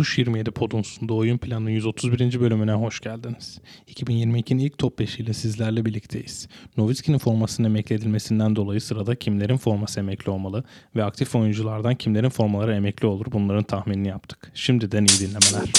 [0.00, 2.40] Tuş 27 Pod'un sunduğu oyun planının 131.
[2.40, 3.60] bölümüne hoş geldiniz.
[3.88, 6.48] 2022'nin ilk top 5 ile sizlerle birlikteyiz.
[6.76, 10.64] Novitski'nin formasının emekli edilmesinden dolayı sırada kimlerin forması emekli olmalı
[10.96, 14.52] ve aktif oyunculardan kimlerin formaları emekli olur bunların tahminini yaptık.
[14.54, 15.70] Şimdiden iyi dinlemeler.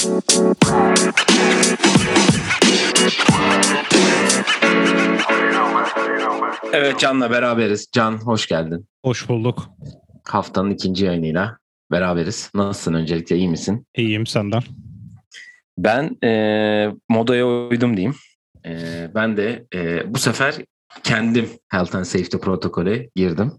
[6.73, 7.87] Evet Can'la beraberiz.
[7.91, 8.87] Can hoş geldin.
[9.05, 9.69] Hoş bulduk.
[10.23, 11.60] Haftanın ikinci yayınıyla
[11.91, 12.51] beraberiz.
[12.55, 13.87] Nasılsın öncelikle iyi misin?
[13.95, 14.61] İyiyim senden.
[15.77, 18.15] Ben e, modaya uydum diyeyim.
[18.65, 20.55] E, ben de e, bu sefer
[21.03, 23.51] kendim Health and Safety protokole girdim.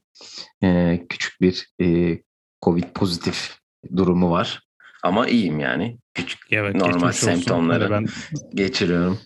[0.63, 2.19] E, küçük bir e,
[2.63, 3.57] Covid pozitif
[3.97, 4.63] durumu var.
[5.03, 5.99] Ama iyiyim yani.
[6.15, 8.07] Küçük Evet, normal semptomları ben
[8.55, 9.21] geçiriyorum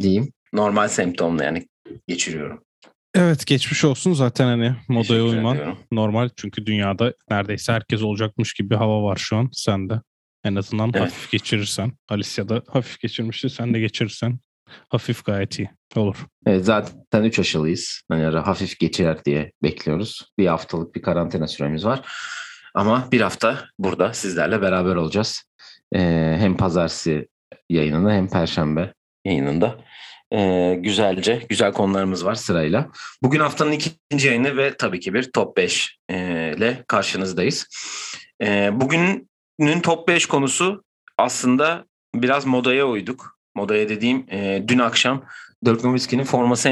[0.00, 0.32] diyeyim.
[0.52, 1.68] Normal semptomla yani
[2.08, 2.62] geçiriyorum.
[3.14, 5.78] Evet geçmiş olsun zaten hani modaya uyman ediyorum.
[5.92, 10.00] normal çünkü dünyada neredeyse herkes olacakmış gibi bir hava var şu an sende.
[10.44, 11.02] En azından Evet.
[11.02, 11.92] hafif geçirirsen.
[12.08, 14.38] Alicia da hafif geçirmişti sen de geçirirsen
[14.88, 16.26] hafif gayet iyi olur.
[16.46, 18.02] Evet, zaten 3 aşılıyız.
[18.08, 20.32] Hani ara hafif geçer diye bekliyoruz.
[20.38, 22.08] Bir haftalık bir karantina süremiz var.
[22.74, 25.42] Ama bir hafta burada sizlerle beraber olacağız.
[25.94, 27.28] Ee, hem pazartesi
[27.70, 29.78] yayınında hem perşembe yayınında.
[30.32, 32.90] Ee, güzelce, güzel konularımız var sırayla.
[33.22, 36.16] Bugün haftanın ikinci yayını ve tabii ki bir top 5 e,
[36.56, 37.66] ile karşınızdayız.
[38.42, 40.84] Ee, bugünün top 5 konusu
[41.18, 41.84] aslında
[42.14, 43.38] biraz modaya uyduk.
[43.54, 45.24] Modaya dediğim e, dün akşam
[45.64, 46.68] Dirk Nowitzki'nin forması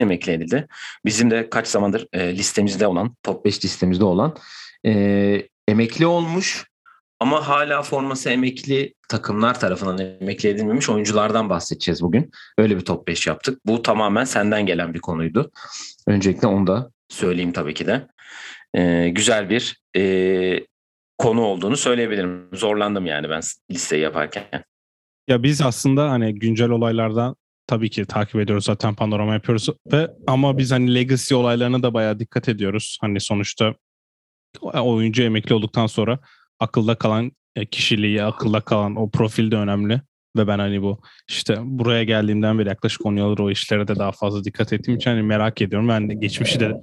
[0.00, 0.66] emekli edildi.
[1.04, 4.36] Bizim de kaç zamandır e, listemizde olan, top 5 listemizde olan
[4.86, 6.66] e, emekli olmuş
[7.20, 12.30] ama hala forması emekli takımlar tarafından emekli edilmemiş oyunculardan bahsedeceğiz bugün.
[12.58, 13.60] Öyle bir top 5 yaptık.
[13.66, 15.50] Bu tamamen senden gelen bir konuydu.
[16.06, 18.06] Öncelikle onu da söyleyeyim tabii ki de.
[18.74, 20.66] E, güzel bir e,
[21.18, 22.48] konu olduğunu söyleyebilirim.
[22.52, 24.44] Zorlandım yani ben listeyi yaparken.
[25.28, 30.58] Ya biz aslında hani güncel olaylardan tabii ki takip ediyoruz zaten panorama yapıyoruz ve ama
[30.58, 32.98] biz hani legacy olaylarına da bayağı dikkat ediyoruz.
[33.00, 33.74] Hani sonuçta
[34.62, 36.18] oyuncu emekli olduktan sonra
[36.60, 40.00] akılda kalan e, kişiliği, akılda kalan o profil de önemli.
[40.36, 44.12] Ve ben hani bu işte buraya geldiğimden beri yaklaşık 10 yıldır o işlere de daha
[44.12, 45.88] fazla dikkat ettiğim için hani merak ediyorum.
[45.88, 46.74] Ben de geçmişi de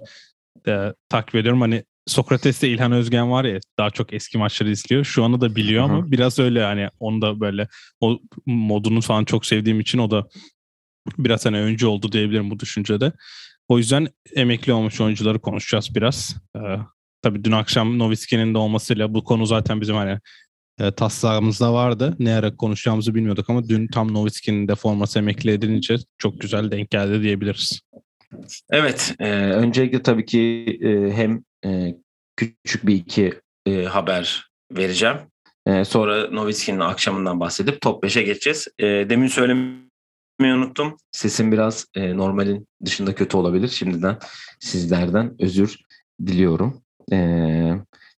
[0.68, 1.62] e, takip ediyorum.
[1.62, 5.04] Hani Sokrates'te İlhan Özgen var ya daha çok eski maçları izliyor.
[5.04, 7.68] Şu anı da biliyor ama biraz öyle hani onu da böyle
[8.00, 10.28] o modunu falan çok sevdiğim için o da
[11.18, 13.12] biraz hani öncü oldu diyebilirim bu düşüncede.
[13.68, 16.36] O yüzden emekli olmuş oyuncuları konuşacağız biraz.
[16.56, 16.60] Ee,
[17.26, 20.20] tabii dün akşam Novitski'nin de olmasıyla bu konu zaten bizim hani
[20.80, 22.16] e, taslağımızda vardı.
[22.20, 26.90] Ne ara konuşacağımızı bilmiyorduk ama dün tam Novitski'nin de forması emekli edilince çok güzel denk
[26.90, 27.82] geldi diyebiliriz.
[28.70, 31.96] Evet, e, öncelikle tabii ki e, hem e,
[32.36, 33.34] küçük bir iki
[33.66, 35.18] e, haber vereceğim.
[35.68, 38.68] E, sonra Novitski'nin akşamından bahsedip top 5'e geçeceğiz.
[38.80, 40.98] E, demin söylemeyi unuttum.
[41.12, 43.68] Sesim biraz e, normalin dışında kötü olabilir.
[43.68, 44.18] Şimdiden
[44.60, 45.78] sizlerden özür
[46.26, 46.85] diliyorum.
[47.12, 47.18] E,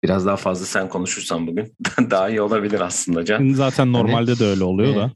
[0.04, 1.76] biraz daha fazla sen konuşursan bugün
[2.10, 3.54] daha iyi olabilir aslında Can.
[3.54, 5.12] Zaten normalde de öyle oluyor da.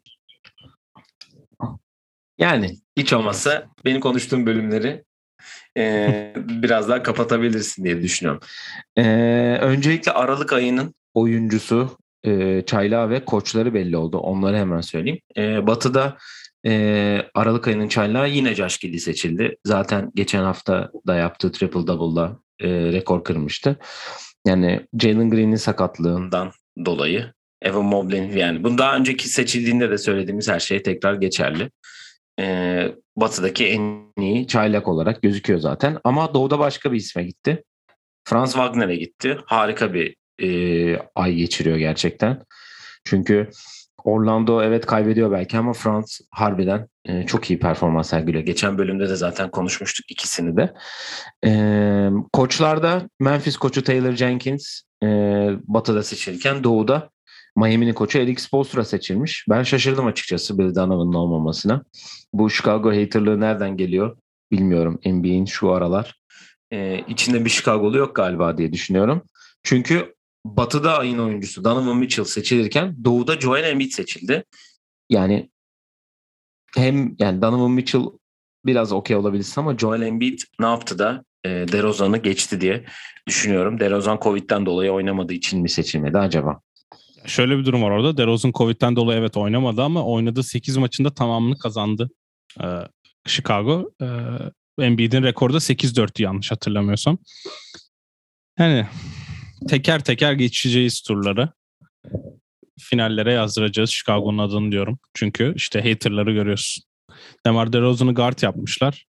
[2.37, 5.03] Yani hiç olmazsa benim konuştuğum bölümleri
[5.77, 8.41] e, biraz daha kapatabilirsin diye düşünüyorum.
[8.97, 9.03] E,
[9.61, 14.17] öncelikle Aralık ayının oyuncusu e, Çayla ve koçları belli oldu.
[14.17, 15.19] Onları hemen söyleyeyim.
[15.38, 16.17] E, batı'da
[16.65, 19.57] e, Aralık ayının Çayla yine Giddey seçildi.
[19.65, 23.75] Zaten geçen hafta da yaptığı triple double'da e, rekor kırmıştı.
[24.47, 26.51] Yani Jalen Green'in sakatlığından
[26.85, 31.71] dolayı Evan Mobley'in yani bunu daha önceki seçildiğinde de söylediğimiz her şey tekrar geçerli.
[32.39, 36.00] Ee, batı'daki en iyi çaylak olarak gözüküyor zaten.
[36.03, 37.63] Ama doğuda başka bir isme gitti.
[38.23, 39.38] Franz Wagner'e gitti.
[39.45, 42.41] Harika bir e, ay geçiriyor gerçekten.
[43.05, 43.50] Çünkü
[44.03, 48.44] Orlando evet kaybediyor belki ama Franz harbiden e, çok iyi performans sergiliyor.
[48.44, 50.73] Geçen bölümde de zaten konuşmuştuk ikisini de.
[51.45, 51.51] E,
[52.34, 55.07] koçlarda Memphis koçu Taylor Jenkins e,
[55.67, 57.09] batıda seçilirken doğuda
[57.56, 59.45] Miami'nin koçu Eric Spoelstra seçilmiş.
[59.50, 61.83] Ben şaşırdım açıkçası Bill Donovan'ın olmamasına.
[62.33, 64.18] Bu Chicago haterlığı nereden geliyor
[64.51, 66.15] bilmiyorum NBA'in şu aralar.
[66.74, 69.21] Ee, içinde bir Chicago'lu yok galiba diye düşünüyorum.
[69.63, 70.15] Çünkü
[70.45, 74.43] Batı'da ayın oyuncusu Donovan Mitchell seçilirken Doğu'da Joel Embiid seçildi.
[75.09, 75.49] Yani
[76.75, 78.03] hem yani Donovan Mitchell
[78.65, 82.85] biraz okey olabilirsin ama Joel Embiid ne yaptı da e, DeRozan'ı geçti diye
[83.27, 83.79] düşünüyorum.
[83.79, 86.61] DeRozan Covid'den dolayı oynamadığı için mi seçilmedi acaba?
[87.25, 88.17] Şöyle bir durum var orada.
[88.17, 92.09] DeRozan Covid'den dolayı evet oynamadı ama oynadığı 8 maçında tamamını kazandı.
[92.63, 92.65] Ee,
[93.25, 93.91] Chicago.
[94.01, 94.05] Ee,
[94.79, 97.17] Embiid'in rekoru da 8-4'tü yanlış hatırlamıyorsam.
[98.59, 98.88] Yani
[99.69, 101.50] teker teker geçeceğiz turları.
[102.80, 105.00] finallere yazdıracağız Chicago'nun adını diyorum.
[105.13, 106.84] Çünkü işte haterları görüyorsun.
[107.46, 109.06] Demar DeRozan'ı guard yapmışlar.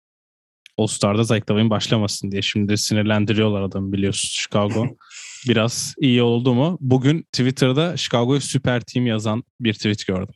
[0.79, 2.43] All-Star'da Lavine başlamasın diye.
[2.43, 4.87] Şimdi sinirlendiriyorlar adamı biliyorsun Chicago.
[5.49, 6.79] Biraz iyi oldu mu?
[6.81, 10.35] Bugün Twitter'da Chicago'yu süper team yazan bir tweet gördüm.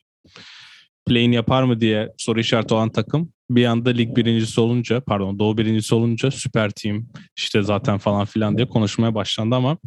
[1.07, 5.59] Play'in yapar mı diye soru işareti olan takım bir anda lig birincisi olunca pardon doğu
[5.59, 9.79] birincisi olunca süper team işte zaten falan filan diye konuşmaya başlandı ama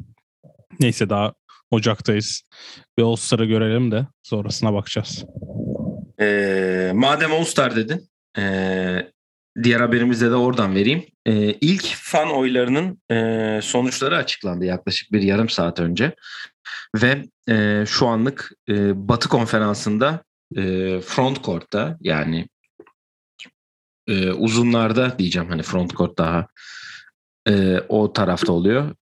[0.79, 1.33] neyse daha
[1.71, 2.43] Ocak'tayız.
[2.97, 5.25] Bir All-Star'ı görelim de sonrasına bakacağız.
[6.19, 9.11] Ee, madem All-Star dedin ee,
[9.63, 11.05] diğer haberimizde de oradan vereyim.
[11.25, 16.15] Ee, ilk fan oylarının e, sonuçları açıklandı yaklaşık bir yarım saat önce.
[16.95, 20.23] Ve e, şu anlık e, Batı konferansında
[20.55, 20.61] e,
[21.01, 22.47] front court'ta yani
[24.07, 26.47] e, uzunlarda diyeceğim hani front court daha
[27.47, 28.95] e, o tarafta oluyor.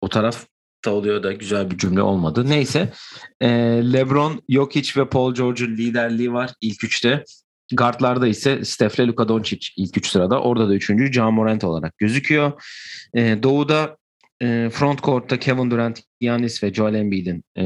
[0.00, 0.08] O
[0.84, 2.44] tarafta oluyor da güzel bir cümle olmadı.
[2.48, 2.92] Neyse
[3.40, 3.48] e,
[3.92, 7.24] LeBron, Jokic ve Paul George'un liderliği var ilk üçte.
[7.72, 10.40] Guardlarda ise Steph ile Luka Doncic ilk üç sırada.
[10.40, 12.52] Orada da üçüncü Ja Morant olarak gözüküyor.
[13.14, 13.96] E, doğu'da
[14.42, 17.64] e, front court'ta Kevin Durant, Giannis ve Joel Embiid'in e,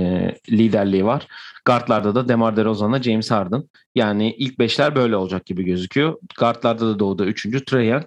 [0.50, 1.26] liderliği var.
[1.64, 3.62] Guardlarda da DeMar DeRozan'la James Harden.
[3.94, 6.16] Yani ilk beşler böyle olacak gibi gözüküyor.
[6.38, 8.04] Guardlarda da doğuda üçüncü Trae Young.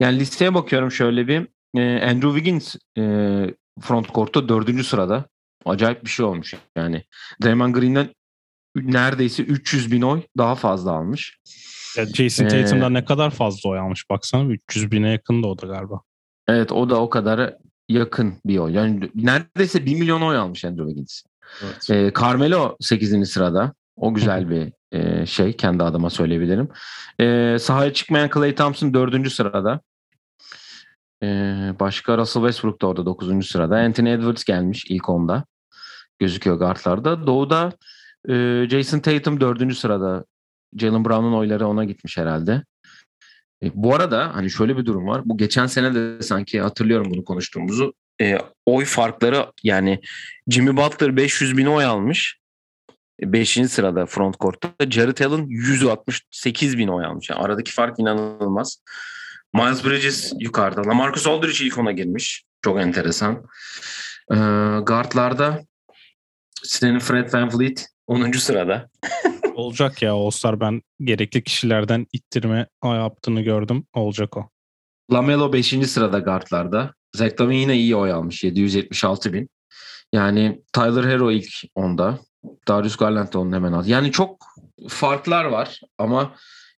[0.00, 1.46] Yani listeye bakıyorum şöyle bir.
[1.76, 3.02] E, Andrew Wiggins e,
[3.80, 5.24] front court'ta dördüncü sırada.
[5.64, 7.04] Acayip bir şey olmuş yani.
[7.44, 8.14] Draymond Green'den
[8.76, 11.38] neredeyse 300 bin oy daha fazla almış.
[11.96, 15.58] Ya Jason Tatum'dan ee, ne kadar fazla oy almış baksana 300 bine yakın da o
[15.58, 16.00] da galiba.
[16.48, 17.54] Evet o da o kadar
[17.88, 18.72] yakın bir oy.
[18.72, 21.22] Yani neredeyse 1 milyon oy almış Andrew Wiggins.
[21.64, 21.90] Evet.
[21.90, 23.30] Ee, Carmelo 8.
[23.30, 23.74] sırada.
[23.96, 26.68] O güzel bir e, şey kendi adıma söyleyebilirim.
[27.20, 29.32] Ee, sahaya çıkmayan Clay Thompson 4.
[29.32, 29.80] sırada.
[31.22, 33.48] Ee, başka Russell Westbrook da orada 9.
[33.48, 33.76] sırada.
[33.76, 35.44] Anthony Edwards gelmiş ilk onda.
[36.18, 37.26] Gözüküyor guardlarda.
[37.26, 37.72] Doğu'da
[38.28, 39.76] e, Jason Tatum 4.
[39.76, 40.24] sırada.
[40.76, 42.64] Jalen Brown'un oyları ona gitmiş herhalde.
[43.62, 45.22] E, bu arada hani şöyle bir durum var.
[45.24, 47.94] Bu geçen sene de sanki hatırlıyorum bunu konuştuğumuzu.
[48.20, 50.00] E, oy farkları yani
[50.48, 52.40] Jimmy Butler 500 bin oy almış.
[53.20, 53.58] 5.
[53.58, 54.90] E, sırada front court'ta.
[54.90, 57.30] Jared Allen 168 bin oy almış.
[57.30, 58.82] Yani aradaki fark inanılmaz.
[59.54, 60.80] Miles Bridges yukarıda.
[60.90, 62.44] Lamarcus Aldridge ilk ona girmiş.
[62.62, 63.34] Çok enteresan.
[64.32, 64.36] Ee,
[64.82, 65.60] guardlarda
[66.62, 68.32] Stanley Fred Van Vliet 10.
[68.32, 68.90] sırada.
[69.54, 73.84] Olacak ya All-Star ben gerekli kişilerden ittirme yaptığını gördüm.
[73.92, 74.50] Olacak o.
[75.12, 75.68] Lamelo 5.
[75.86, 76.94] sırada guardlarda.
[77.16, 78.44] Zach Lavin yine iyi oy almış.
[78.44, 79.48] 776 bin.
[80.12, 82.18] Yani Tyler Hero ilk onda.
[82.68, 83.90] Darius Garland da onun hemen altı.
[83.90, 84.46] Yani çok
[84.88, 86.34] farklar var ama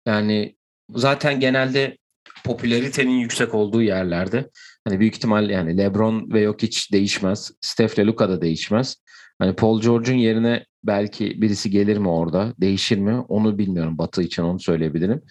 [0.06, 0.56] yani
[0.90, 1.98] zaten genelde
[2.44, 4.50] popülaritenin yüksek olduğu yerlerde
[4.88, 7.52] hani büyük ihtimal yani LeBron ve yok hiç değişmez.
[7.62, 8.98] Steph ile Luka da değişmez.
[9.40, 12.54] Hani Paul George'un yerine belki birisi gelir mi orada?
[12.58, 13.20] Değişir mi?
[13.20, 13.98] Onu bilmiyorum.
[13.98, 15.22] Batı için onu söyleyebilirim.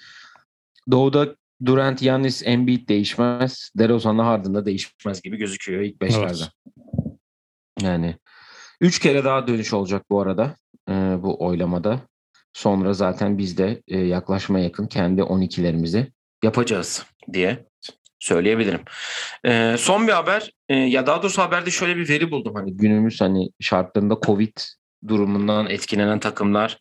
[0.91, 3.71] Doğu'da Durant, Yannis, Embiid değişmez.
[3.79, 6.43] DeRozan'la Harden'da değişmez gibi gözüküyor ilk beşlerde.
[6.43, 7.83] Evet.
[7.83, 8.17] Yani
[8.81, 10.55] üç kere daha dönüş olacak bu arada
[10.89, 10.93] e,
[11.23, 12.01] bu oylamada.
[12.53, 16.07] Sonra zaten biz de e, yaklaşma yakın kendi 12'lerimizi
[16.45, 17.67] yapacağız diye
[18.19, 18.81] söyleyebilirim.
[19.45, 22.55] E, son bir haber e, ya daha doğrusu haberde şöyle bir veri buldum.
[22.55, 24.57] Hani günümüz hani şartlarında Covid
[25.09, 26.79] durumundan etkilenen takımlar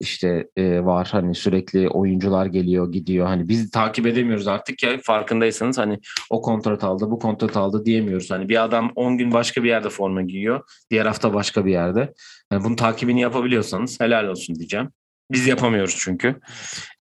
[0.00, 1.08] işte e, var.
[1.12, 3.26] Hani sürekli oyuncular geliyor gidiyor.
[3.26, 4.98] Hani biz takip edemiyoruz artık ya.
[5.02, 5.98] Farkındaysanız hani
[6.30, 8.30] o kontrat aldı bu kontrat aldı diyemiyoruz.
[8.30, 12.12] Hani bir adam 10 gün başka bir yerde forma giyiyor diğer hafta başka bir yerde.
[12.52, 14.88] Yani bunun takibini yapabiliyorsanız helal olsun diyeceğim.
[15.30, 16.40] Biz yapamıyoruz çünkü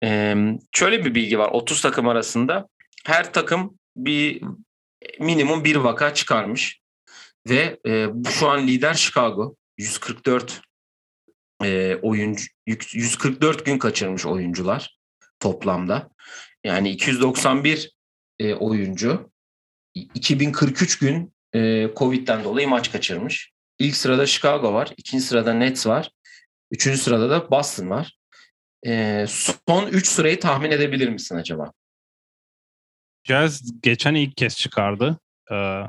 [0.05, 0.37] ee,
[0.73, 2.69] şöyle bir bilgi var 30 takım arasında
[3.05, 4.43] her takım bir
[5.21, 6.81] minimum bir vaka çıkarmış
[7.49, 10.61] ve e, şu an lider Chicago 144
[11.65, 14.99] e, oyuncu 144 gün kaçırmış oyuncular
[15.41, 16.11] toplamda.
[16.65, 17.93] Yani 291
[18.39, 19.31] e, oyuncu
[19.95, 23.53] 2043 gün e, Covid'den dolayı maç kaçırmış.
[23.79, 26.11] İlk sırada Chicago var, ikinci sırada Nets var,
[26.71, 28.18] üçüncü sırada da Boston var.
[28.87, 31.73] E, son üç sırayı tahmin edebilir misin acaba?
[33.25, 35.19] Jazz geçen ilk kez çıkardı.
[35.51, 35.83] Ee,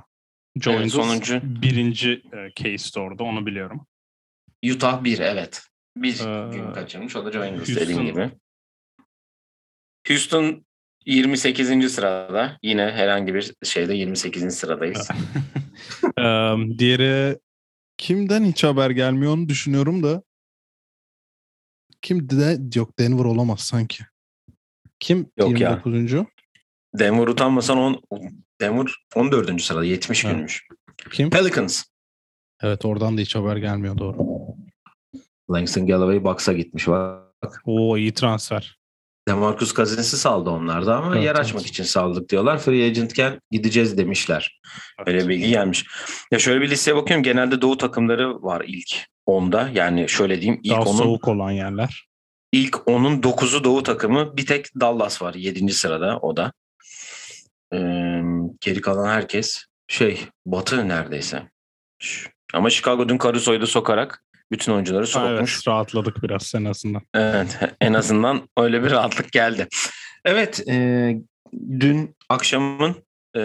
[0.62, 1.40] Joe evet, sonuncu.
[1.44, 3.88] birinci e, case orada onu biliyorum.
[4.66, 5.62] Utah 1 evet.
[5.96, 7.16] Bir ee, gün kaçırmış.
[7.16, 8.32] O da Joe Ingles dediğin gibi.
[10.08, 10.66] Houston
[11.06, 11.92] 28.
[11.94, 12.58] sırada.
[12.64, 14.56] Yine herhangi bir şeyde 28.
[14.56, 15.10] sıradayız.
[16.78, 17.40] diğeri
[17.98, 20.24] kimden hiç haber gelmiyor onu düşünüyorum da.
[22.02, 24.04] Kim de yok Denver olamaz sanki.
[25.00, 26.12] Kim yok 29.
[26.12, 26.26] Ya.
[27.00, 28.02] Denver utanmasan on,
[28.62, 29.62] Denver 14.
[29.62, 30.32] sırada 70 ha.
[30.32, 30.68] günmüş.
[31.12, 31.30] Kim?
[31.30, 31.84] Pelicans.
[32.62, 34.18] Evet oradan da hiç haber gelmiyor doğru.
[35.52, 37.62] Langston Galloway Bucks'a gitmiş bak.
[37.66, 38.80] Oo iyi transfer.
[39.28, 41.40] Demarcus Cousins'i saldı onlarda ama Evet, yer evet.
[41.40, 42.60] açmak için saldık diyorlar.
[42.60, 44.62] Free agentken gideceğiz demişler.
[45.06, 45.86] Öyle bilgi gelmiş.
[46.32, 47.24] Ya şöyle bir listeye bakıyorum.
[47.24, 49.70] Genelde doğu takımları var ilk 10'da.
[49.74, 52.08] Yani şöyle diyeyim ilk Daha 10'un soğuk olan yerler.
[52.52, 54.38] ilk 10'un 9'u doğu takımı.
[54.38, 55.74] Bir tek Dallas var 7.
[55.74, 56.54] sırada o da.
[57.74, 58.22] Ee,
[58.62, 61.50] geri kalan herkes şey batı neredeyse.
[62.54, 65.32] Ama Chicago dün Caruso'yu da sokarak bütün oyuncuları sokmuş.
[65.40, 67.02] evet rahatladık biraz en azından.
[67.14, 69.68] Evet, en azından öyle bir rahatlık geldi.
[70.26, 71.16] Evet, e,
[71.80, 72.96] dün akşamın
[73.36, 73.42] e,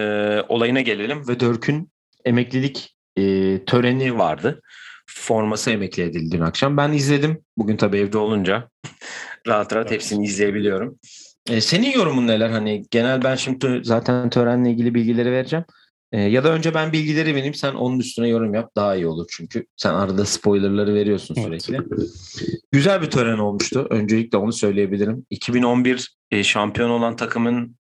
[0.48, 1.90] olayına gelelim ve Dörk'ün
[2.24, 3.22] emeklilik e,
[3.64, 4.60] töreni vardı.
[5.06, 6.76] Forması emekli edildi dün akşam.
[6.76, 7.38] Ben izledim.
[7.56, 8.68] Bugün tabii evde olunca
[9.46, 9.90] rahat rahat Evet.
[9.90, 10.98] hepsini izleyebiliyorum.
[11.50, 12.50] E, senin yorumun neler?
[12.50, 15.64] Hani genel ben şimdi zaten törenle ilgili bilgileri vereceğim.
[16.12, 19.26] E, ya da önce ben bilgileri vereyim sen onun üstüne yorum yap daha iyi olur
[19.30, 21.62] çünkü sen arada spoilerları veriyorsun Evet.
[21.62, 21.86] sürekli.
[22.72, 23.86] Güzel bir tören olmuştu.
[23.90, 25.26] Öncelikle onu söyleyebilirim.
[25.30, 27.76] 2011 e, şampiyon olan takımın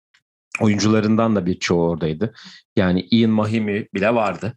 [0.61, 2.33] oyuncularından da birçoğu oradaydı.
[2.75, 4.53] Yani Ian Mahimi bile vardı.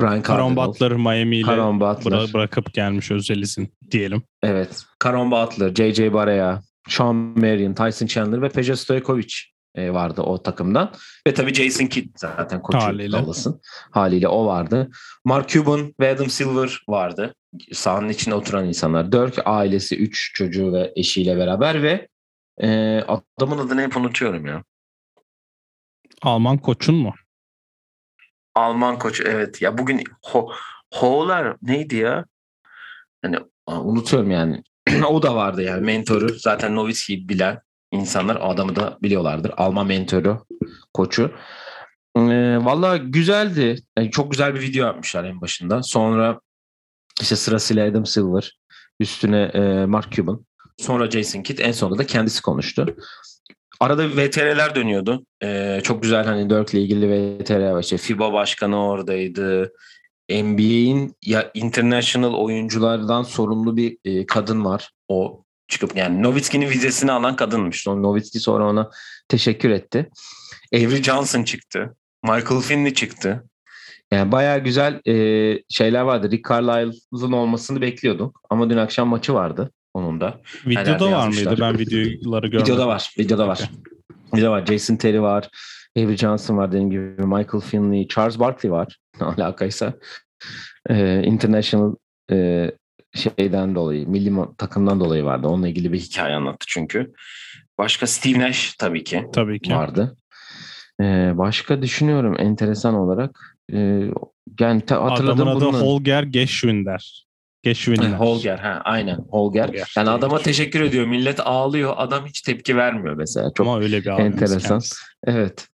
[0.00, 4.22] Brian Cardinal, Butler Miami ile Caron Butler, bıra- bırakıp gelmiş özel izin diyelim.
[4.42, 6.12] evet, Caron Butler, J.J.
[6.12, 9.34] Barea, Sean Marion, Tyson Chandler ve Peja Stojkovic
[9.74, 10.92] e, vardı o takımdan.
[11.26, 13.12] Ve tabii Jason Kidd zaten koçu Haliyle.
[13.12, 13.60] Dallas'ın.
[13.90, 14.90] Haliyle o vardı.
[15.24, 17.34] Mark Cuban ve Adam Silver vardı.
[17.72, 19.12] Sahanın içinde oturan insanlar.
[19.12, 22.08] Dirk ailesi 3 çocuğu ve eşiyle beraber ve
[22.62, 24.64] e, adamın adını hep unutuyorum ya.
[26.22, 27.14] Alman koçun mu?
[28.58, 29.62] Alman koç evet.
[29.62, 30.52] Ya bugün Ho
[30.94, 32.24] Ho'lar neydi ya?
[33.22, 33.36] Hani
[33.66, 34.62] unutuyorum yani.
[35.08, 36.28] o da vardı yani mentoru.
[36.38, 37.60] Zaten Nowitzki'yi bilen
[37.92, 39.52] insanlar adamı da biliyorlardır.
[39.56, 40.46] Alman mentoru,
[40.94, 41.32] koçu.
[42.16, 43.82] Ee, Valla güzeldi.
[43.98, 45.82] Yani çok güzel bir video yapmışlar en başında.
[45.82, 46.40] Sonra
[47.20, 48.58] işte sırasıyla Adam Silver,
[49.00, 50.46] üstüne e, Mark Cuban,
[50.78, 52.96] sonra Jason Kidd, en sonunda da kendisi konuştu.
[53.80, 55.26] Arada VTR'ler dönüyordu.
[55.42, 57.82] Ee, çok güzel hani Dirk'le ilgili VTR var.
[57.82, 59.72] İşte FIBA başkanı oradaydı.
[60.30, 64.90] NBA'in ya international oyunculardan sorumlu bir e, kadın var.
[65.08, 67.82] O çıkıp yani Nowitzki'nin vizesini alan kadınmış.
[67.82, 68.90] Sonra Nowitzki sonra ona
[69.28, 70.10] teşekkür etti.
[70.74, 71.96] Avery Johnson çıktı.
[72.22, 73.44] Michael Finley çıktı.
[74.12, 75.14] Yani bayağı güzel e,
[75.68, 76.30] şeyler vardı.
[76.30, 78.40] Rick Carlisle'ın olmasını bekliyorduk.
[78.50, 80.40] Ama dün akşam maçı vardı onun da.
[80.64, 81.46] Herhalde Videoda var yazmışlar.
[81.46, 81.60] mıydı?
[81.60, 82.74] Ben videoları görmedim.
[82.74, 83.14] Videoda var.
[83.18, 83.70] Videoda var.
[84.34, 84.66] Videoda var.
[84.66, 85.48] Jason Terry var.
[85.98, 87.04] Avery Johnson var dediğim gibi.
[87.26, 88.08] Michael Finley.
[88.08, 88.96] Charles Barkley var.
[89.20, 89.94] Ne alakaysa.
[90.90, 91.94] Ee, international
[92.32, 92.70] e,
[93.14, 95.48] şeyden dolayı, milli takımdan dolayı vardı.
[95.48, 97.12] Onunla ilgili bir hikaye anlattı çünkü.
[97.78, 99.72] Başka Steve Nash tabii ki Tabii ki.
[99.74, 100.16] vardı.
[101.00, 103.56] Ee, başka düşünüyorum enteresan olarak.
[103.72, 104.10] Ee,
[104.60, 105.80] yani hatırladığım Adamın adı bunlar.
[105.82, 107.27] Holger Geschwinder.
[107.66, 109.68] Ha, Holger ha aynen Holger.
[109.68, 109.92] Holger.
[109.96, 111.06] Yani adama teşekkür ediyor.
[111.06, 111.94] Millet ağlıyor.
[111.96, 113.50] Adam hiç tepki vermiyor mesela.
[113.56, 114.68] Çok Ama öyle bir enteresan.
[114.68, 114.94] kendisi.
[115.26, 115.68] Evet.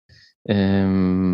[0.50, 0.84] Ee,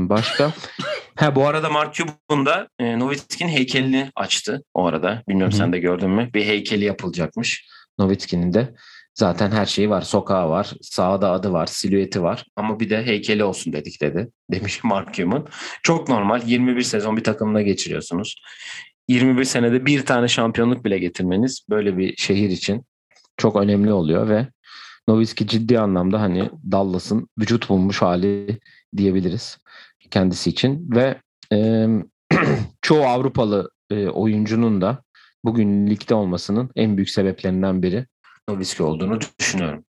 [0.08, 0.52] başka?
[1.16, 5.22] ha bu arada Mark Cuban da e, Nowitzki'nin heykelini açtı o arada.
[5.28, 5.58] Bilmiyorum Hı hı.
[5.58, 6.30] sen de gördün mü?
[6.34, 7.66] Bir heykeli yapılacakmış.
[7.98, 8.74] Nowitzki'nin de.
[9.14, 10.02] Zaten her şeyi var.
[10.02, 10.72] Sokağı var.
[10.82, 11.66] Sağda adı var.
[11.66, 12.44] Silüeti var.
[12.56, 14.28] Ama bir de heykeli olsun dedik dedi.
[14.52, 15.46] Demiş Mark Cuban.
[15.82, 16.42] Çok normal.
[16.46, 18.42] 21 sezon bir takımda geçiriyorsunuz.
[19.08, 22.84] 21 senede bir tane şampiyonluk bile getirmeniz böyle bir şehir için
[23.36, 24.46] çok önemli oluyor ve
[25.08, 28.58] Nowitzki ciddi anlamda hani Dallas'ın vücut bulmuş hali
[28.96, 29.58] diyebiliriz
[30.10, 31.20] kendisi için ve
[31.52, 31.86] e,
[32.82, 35.02] çoğu Avrupalı e, oyuncunun da
[35.44, 38.06] bugün ligde olmasının en büyük sebeplerinden biri
[38.48, 39.84] Nowitzki olduğunu düşünüyorum.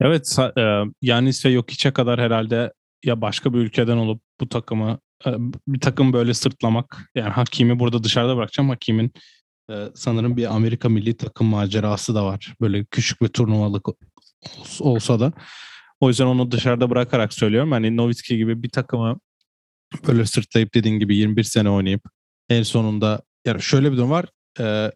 [0.00, 2.72] Evet sa- e, Yanis ve Jokic'e kadar herhalde
[3.04, 4.98] ya başka bir ülkeden olup bu takımı
[5.68, 8.70] bir takım böyle sırtlamak yani Hakimi burada dışarıda bırakacağım.
[8.70, 9.12] Hakimin
[9.70, 12.54] e, sanırım bir Amerika milli takım macerası da var.
[12.60, 13.86] Böyle küçük bir turnuvalık
[14.44, 15.32] ols- olsa da.
[16.00, 17.72] O yüzden onu dışarıda bırakarak söylüyorum.
[17.72, 19.20] Hani Nowitzki gibi bir takımı
[20.06, 22.02] böyle sırtlayıp dediğin gibi 21 sene oynayıp
[22.48, 24.26] en sonunda yani şöyle bir durum var.
[24.60, 24.92] E,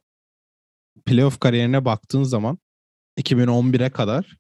[1.06, 2.58] playoff kariyerine baktığın zaman
[3.20, 4.36] 2011'e kadar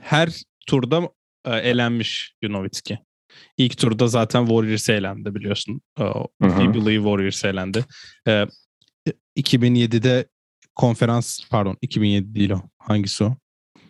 [0.00, 1.08] her turda
[1.44, 2.98] e, elenmiş Nowitzki.
[3.56, 5.80] İlk turda zaten Warriors elendi biliyorsun.
[6.42, 7.84] We Believe Warriors elendi.
[8.28, 8.46] E,
[9.36, 10.28] 2007'de
[10.74, 12.62] konferans pardon 2007 değil o.
[12.78, 13.36] Hangisi o?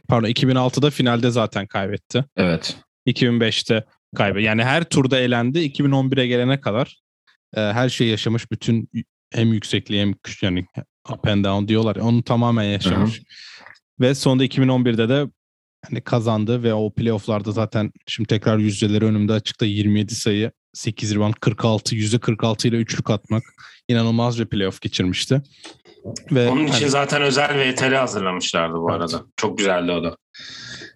[0.09, 2.25] Pardon 2006'da finalde zaten kaybetti.
[2.37, 2.77] Evet.
[3.07, 3.85] 2005'te
[4.17, 4.45] kaybetti.
[4.45, 5.59] Yani her turda elendi.
[5.59, 7.01] 2011'e gelene kadar
[7.57, 8.51] e, her şeyi yaşamış.
[8.51, 8.91] Bütün
[9.33, 10.67] hem yüksekliği hem yani
[11.13, 11.97] up and down diyorlar.
[11.97, 13.23] ya, Onu tamamen yaşamış.
[14.01, 15.27] Ve sonunda 2011'de de
[15.89, 21.35] hani kazandı ve o playofflarda zaten şimdi tekrar yüzdeleri önümde açıkta 27 sayı 8 rebound
[21.41, 23.43] 46 yüzde 46 ile üçlük atmak
[23.89, 25.43] inanılmaz bir playoff geçirmişti.
[26.33, 29.01] Ve Onun için hani zaten özel VTR hazırlamışlardı bu Evet.
[29.01, 29.25] arada.
[29.37, 30.17] Çok güzeldi o da.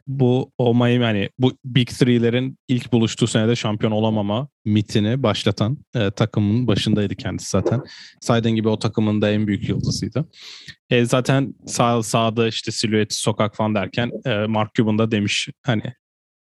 [0.08, 6.10] Bu o Miami hani bu Big Three'lerin ilk buluştuğu senede şampiyon olamama mitini başlatan e,
[6.10, 7.82] takımın başındaydı kendisi zaten.
[8.20, 10.28] Saydığın gibi o takımın da en büyük yıldızıydı.
[10.90, 15.92] E, zaten sağ, sağda işte silüeti sokak falan derken e, Mark Cuban da demiş hani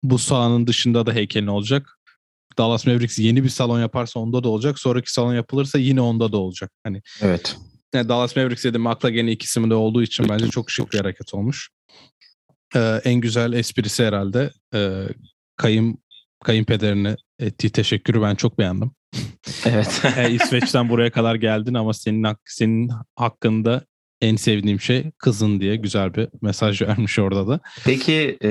[0.02, 1.98] bu sahanın dışında da heykelin olacak.
[2.58, 4.78] Dallas Mavericks yeni bir salon yaparsa onda da olacak.
[4.78, 6.70] Sonraki salon yapılırsa yine onda da olacak.
[6.84, 7.56] Hani Evet.
[7.94, 10.98] yani Dallas Mavericks dedim akla gene iki ismi de olduğu için bence çok şık bir
[10.98, 11.70] hareket olmuş.
[12.76, 15.02] Ee, en güzel esprisi herhalde e,
[15.56, 15.98] kayın
[16.44, 18.90] kayınpederine ettiği teşekkürü ben çok beğendim.
[19.66, 20.02] Evet.
[20.18, 23.84] E, İsveç'ten buraya kadar geldin ama senin hak- senin hakkında
[24.20, 27.60] en sevdiğim şey kızın diye güzel bir mesaj vermiş orada da.
[27.84, 28.48] Peki e,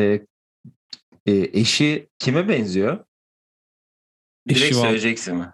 [1.25, 3.05] e, eşi kime benziyor?
[4.49, 5.51] Direkt Eşi söyleyeceksin mi?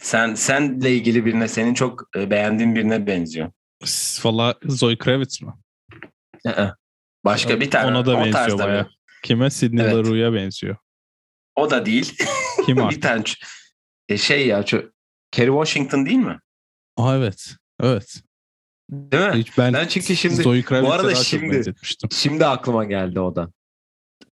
[0.00, 3.50] Sen senle ilgili birine, senin çok e, beğendiğin birine benziyor.
[4.24, 5.52] Valla Zoe Kravitz mi?
[6.46, 6.74] Hı-hı.
[7.24, 7.86] Başka bir tane.
[7.86, 8.84] Ona da o benziyor baya.
[8.86, 9.50] bir- Kime?
[9.50, 9.94] Sidney Evet.
[9.94, 10.76] LaRue'ya benziyor.
[11.56, 12.16] O da değil.
[12.66, 13.02] Kim bir artık?
[13.02, 13.42] tane ç-
[14.08, 14.92] e, şey ya şu
[15.30, 16.38] Kerry Washington değil mi?
[16.96, 17.54] Aa evet.
[17.82, 18.22] Evet.
[18.90, 19.34] Değil mi?
[19.34, 21.74] Hiç ben, Ben çünkü şimdi- Zoe Kravitz'e arada şimdi-.
[22.10, 23.48] Şimdi aklıma geldi o da.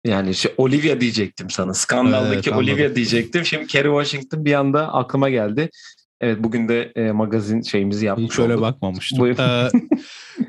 [0.06, 1.74] Yani şu Olivia diyecektim sana.
[1.74, 2.64] Skandaldaki Evet, anladım.
[2.74, 3.46] Olivia diyecektim.
[3.46, 5.70] Şimdi Kerry Washington bir anda aklıma geldi.
[6.22, 8.62] Evet bugün de e, magazin şeyimizi yapmış Hiç öyle olduk.
[8.62, 9.26] bakmamıştım.
[9.26, 9.36] Ee,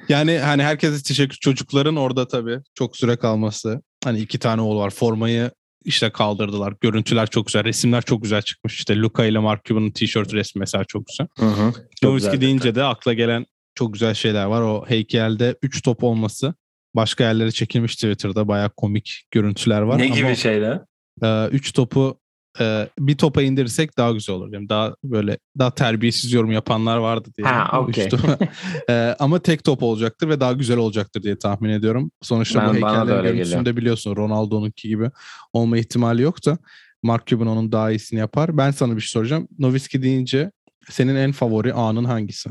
[0.08, 1.36] yani hani herkese teşekkür.
[1.36, 3.82] Çocukların orada tabii çok süre kalması.
[4.04, 4.90] Hani iki tane oğul var.
[4.90, 5.50] Formayı
[5.84, 6.74] işte kaldırdılar.
[6.80, 7.64] Görüntüler çok güzel.
[7.64, 8.74] Resimler çok güzel çıkmış.
[8.74, 11.26] İşte Luka ile Mark Cuban'ın tişört resmi mesela çok güzel.
[11.38, 11.72] Hı hı.
[12.02, 14.60] Nowitzki deyince de akla gelen çok güzel şeyler var.
[14.62, 16.54] O heykelde 3 top olması.
[16.96, 18.48] Başka yerlere çekilmiş Twitter'da.
[18.48, 19.98] Bayağı komik görüntüler var.
[19.98, 20.80] Ne Ama gibi şeyler?
[21.22, 22.20] e, üç topu
[22.60, 24.52] e, bir topa indirirsek daha güzel olur.
[24.52, 27.46] Yani daha böyle daha terbiyesiz yorum yapanlar vardı diye.
[27.46, 28.08] Ha, O üç okey.
[28.08, 28.48] topu-
[28.90, 32.10] E, ama tek top olacaktır ve daha güzel olacaktır diye tahmin ediyorum.
[32.22, 35.10] Sonuçta Ben- bu heykellerin görüntüsünde biliyorsun Ronaldo'nunki gibi
[35.52, 36.58] olma ihtimali yok da
[37.02, 38.56] Mark Cuban onun daha iyisini yapar.
[38.58, 39.48] Ben sana bir şey soracağım.
[39.58, 40.50] Nowitzki deyince
[40.90, 42.50] senin en favori anın hangisi?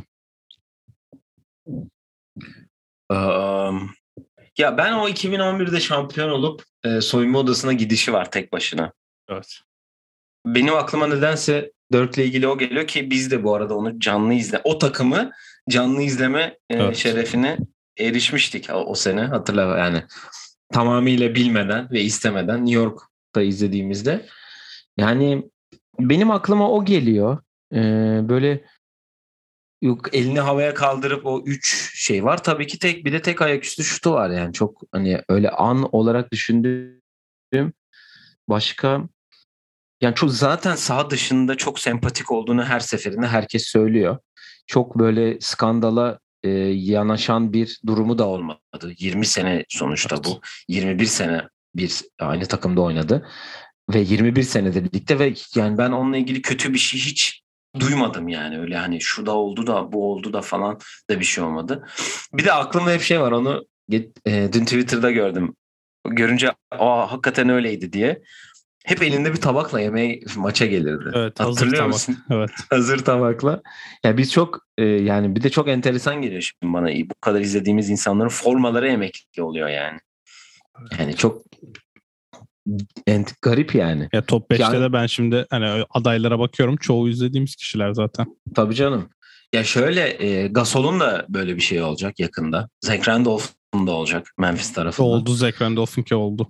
[3.09, 3.89] Um,
[4.57, 8.93] ya ben o 2011'de şampiyon olup e, soyunma odasına gidişi var tek başına.
[9.29, 9.59] Evet.
[10.45, 14.61] Benim aklıma nedense Dirk'le ilgili o geliyor ki biz de bu arada onu canlı izle.
[14.63, 15.31] O takımı
[15.69, 16.95] canlı izleme e, Evet.
[16.97, 17.57] şerefine
[17.97, 20.03] erişmiştik o, o sene hatırla yani.
[20.73, 24.25] Tamamıyla bilmeden ve istemeden New York'ta izlediğimizde.
[24.97, 25.49] Yani
[25.99, 27.37] benim aklıma o geliyor.
[27.73, 28.65] Ee, böyle
[29.81, 32.43] yok elini havaya kaldırıp o üç şey var.
[32.43, 34.53] Tabii ki tek bir de tek ayaküstü şutu var yani.
[34.53, 37.73] Çok hani öyle an olarak düşündüğüm
[38.49, 39.01] başka
[40.03, 44.17] yani çok zaten sağ dışında çok sempatik olduğunu her seferinde herkes söylüyor.
[44.67, 48.93] Çok böyle skandala e, yanaşan bir durumu da olmadı.
[48.99, 50.25] 20 sene sonuçta Evet.
[50.25, 50.41] bu.
[50.67, 53.27] 21 sene bir aynı takımda oynadı
[53.93, 57.43] ve 21 senedir ligde ve yani ben onunla ilgili kötü bir şey hiç
[57.79, 61.43] duymadım yani öyle hani şu da oldu da bu oldu da falan da bir şey
[61.43, 61.87] olmadı.
[62.33, 65.55] Bir de aklımda hep şey var onu e, dün Twitter'da gördüm.
[66.05, 68.21] Görünce aa hakikaten öyleydi diye.
[68.83, 71.11] Hep elinde bir tabakla yemeğe maça gelirdi.
[71.15, 71.93] Evet, hazır Hatırlıyor tabak.
[71.93, 72.17] musun?
[72.31, 72.49] Evet.
[72.69, 73.61] Hazır tabakla.
[74.03, 76.87] Ya biz çok e, yani bir de çok enteresan geliyor şimdi bana.
[76.89, 79.99] Bu kadar izlediğimiz insanların formaları emekli oluyor yani.
[80.99, 81.41] Yani çok
[83.07, 84.09] ent, garip yani.
[84.13, 86.77] Ya top 5'te Yani- de ben şimdi hani adaylara bakıyorum.
[86.77, 88.25] Çoğu izlediğimiz kişiler zaten.
[88.55, 89.09] Tabii canım.
[89.53, 92.69] Ya şöyle e, Gasol'un da böyle bir şey olacak yakında.
[92.81, 95.07] Zach Randolph'un da olacak Memphis tarafında.
[95.07, 96.47] Oldu, Oldu Zach Randolph'unki oldu.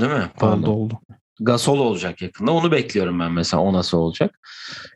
[0.00, 0.30] değil mi?
[0.38, 0.62] Pardon.
[0.62, 1.00] Oldu oldu.
[1.40, 2.52] Gasol olacak yakında.
[2.52, 3.62] Onu bekliyorum ben mesela.
[3.62, 4.38] O nasıl olacak?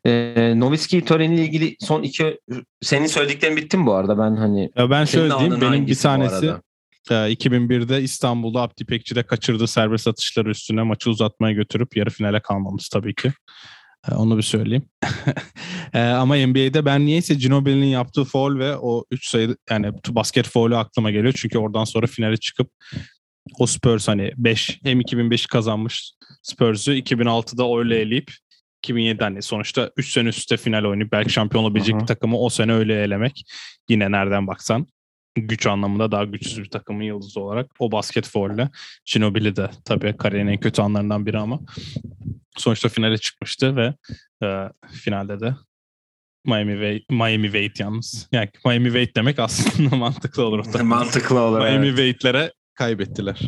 [0.06, 2.40] E, Nowitzki töreniyle ilgili son iki
[2.82, 4.18] senin söylediklerin bitti mi bu arada?
[4.18, 5.60] Ben hani Ya ben şöyle diyeyim.
[5.60, 6.62] Benim bir tanesi arada?
[7.10, 12.88] e, 2001'de İstanbul'da Abdi Pekçi'de kaçırdığı serbest atışları üstüne maçı uzatmaya götürüp yarı finale kalmamız
[12.88, 13.32] tabii ki.
[14.10, 14.88] E, Onu bir söyleyeyim.
[15.94, 20.76] E, ama NBA'de ben niyeyse Ginobili'nin yaptığı foul ve o 3 sayı yani basket foul'ü
[20.76, 21.34] aklıma geliyor.
[21.36, 22.70] Çünkü oradan sonra finale çıkıp
[23.58, 28.30] o Spurs hani 5 hem 2005 kazanmış Spurs'u 2006'da öyle eleyip
[28.84, 32.02] 2007'den hani sonuçta 3 sene üst üste final oynayıp belki şampiyon olabilecek Hı hı.
[32.02, 33.44] bir takımı o sene öyle elemek
[33.88, 34.86] yine nereden baksan
[35.36, 38.68] güç anlamında daha güçsüz bir takımın yıldızı olarak o basket foul'le
[39.12, 41.60] Ginobili de tabii kariyerin en kötü anlarından biri ama
[42.56, 43.94] sonuçta finale çıkmıştı ve
[44.42, 45.54] e, finalde de
[46.46, 48.28] Miami Wade, Miami Wade yalnız.
[48.32, 50.66] Yani Miami Wade demek aslında mantıklı olur.
[50.82, 51.58] Mantıklı olur.
[51.58, 51.98] Miami evet.
[51.98, 53.40] Wade'lere kaybettiler.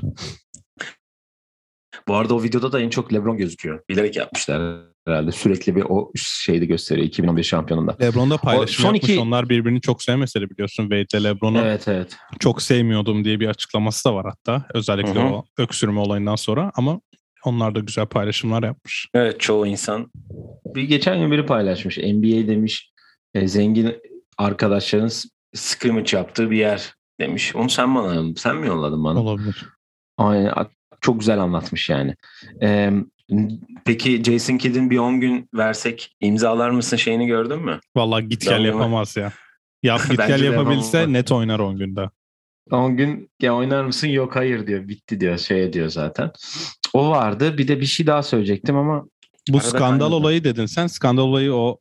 [2.08, 3.80] Bu arada o videoda da en çok LeBron gözüküyor.
[3.88, 5.32] Bilerek yapmışlar herhalde.
[5.32, 7.96] Sürekli bir o şeyde gösteriyor 2011 şampiyonunda.
[8.00, 9.10] LeBron da paylaşım son yapmış.
[9.12, 10.82] iki- Onlar birbirini çok sevmese de biliyorsun.
[10.82, 12.16] Wade ile LeBron'u Evet evet.
[12.40, 14.66] çok sevmiyordum diye bir açıklaması da var hatta.
[14.74, 15.34] Özellikle Hı hı.
[15.34, 17.00] o öksürme olayından sonra ama
[17.44, 19.08] onlar da güzel paylaşımlar yapmış.
[19.14, 20.10] Evet çoğu insan.
[20.66, 21.98] Bir geçen gün biri paylaşmış.
[21.98, 22.92] NBA demiş
[23.34, 23.96] e, zengin
[24.38, 25.10] arkadaşların
[25.54, 27.56] scrimmage yaptığı bir yer demiş.
[27.56, 29.20] Onu sen bana sen mi yolladın bana?
[29.20, 29.66] Olabilir.
[30.18, 30.52] Aynen
[31.00, 32.14] çok güzel anlatmış yani.
[32.62, 32.92] Ee,
[33.84, 37.80] peki Jason Kidd'in bir 10 gün versek imzalar mısın şeyini gördün mü?
[37.96, 39.32] Vallahi git gel yapamaz ya.
[39.82, 41.12] Yap git gel yapabilse yapamam.
[41.12, 42.10] net oynar 10 günde.
[42.70, 44.08] 10 gün ya oynar mısın?
[44.08, 44.88] Yok hayır diyor.
[44.88, 45.38] Bitti diyor.
[45.38, 46.30] Şey diyor zaten.
[46.94, 47.58] O vardı.
[47.58, 49.04] Bir de bir şey daha söyleyecektim ama
[49.48, 50.14] Bu skandal kaynadı.
[50.14, 50.86] olayı dedin sen.
[50.86, 51.78] Skandal olayı o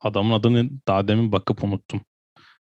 [0.00, 2.00] adamın adını daha demin bakıp unuttum.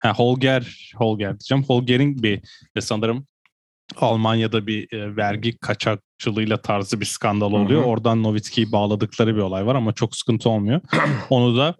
[0.02, 1.64] Ha, Holger, Holger diyeceğim.
[1.64, 2.40] Holger'in bir
[2.76, 3.26] e, sanırım
[3.96, 5.58] Almanya'da bir e, vergi
[6.22, 7.80] kaçakçılığıyla tarzı bir skandal oluyor.
[7.80, 7.88] Hı hı.
[7.88, 10.80] Oradan Nowitzki'yi bağladıkları bir olay var ama çok sıkıntı olmuyor.
[11.30, 11.74] Onu da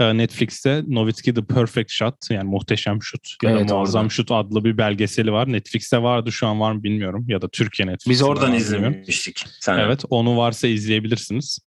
[0.00, 4.10] e, Netflix'te Nowitzki The Perfect Shot yani muhteşem şut ya da Evet, muazzam orada.
[4.10, 5.52] şut adlı bir belgeseli var.
[5.52, 9.44] Netflix'te vardı şu an var mı bilmiyorum ya da Türkiye Netflix'te biz oradan izlemiştik.
[9.60, 11.58] Sen Evet onu varsa izleyebilirsiniz.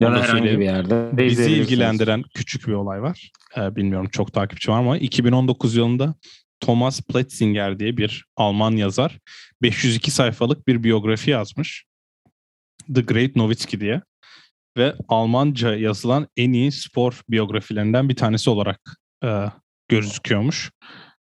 [0.00, 1.10] Ya da da herhangi bir yerde.
[1.12, 3.30] Bizi ilgilendiren küçük bir olay var.
[3.56, 4.98] Ee, bilmiyorum çok takipçi var mı?
[4.98, 6.14] 2019 yılında
[6.60, 9.18] Thomas Pletzinger diye bir Alman yazar
[9.62, 11.84] 502 sayfalık bir biyografi yazmış.
[12.94, 14.02] The Great Nowitzki diye.
[14.76, 18.80] Ve Almanca yazılan en iyi spor biyografilerinden bir tanesi olarak
[19.24, 19.44] e,
[19.88, 20.70] gözüküyormuş.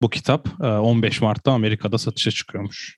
[0.01, 2.97] Bu kitap e, 15 Mart'ta Amerika'da satışa çıkıyormuş.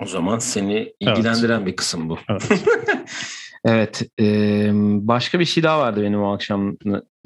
[0.00, 2.18] O zaman seni ilgilendiren bir kısım bu.
[2.28, 2.48] Evet.
[3.64, 4.02] Evet.
[4.20, 4.70] e,
[5.06, 6.76] başka bir şey daha vardı benim o akşam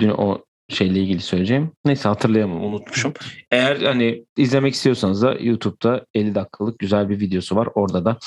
[0.00, 1.72] dün o şeyle ilgili söyleyeceğim.
[1.84, 3.12] Neyse hatırlayamam unutmuşum.
[3.50, 7.68] Eğer hani izlemek istiyorsanız da YouTube'da 50 dakikalık güzel bir videosu var.
[7.74, 8.18] Orada da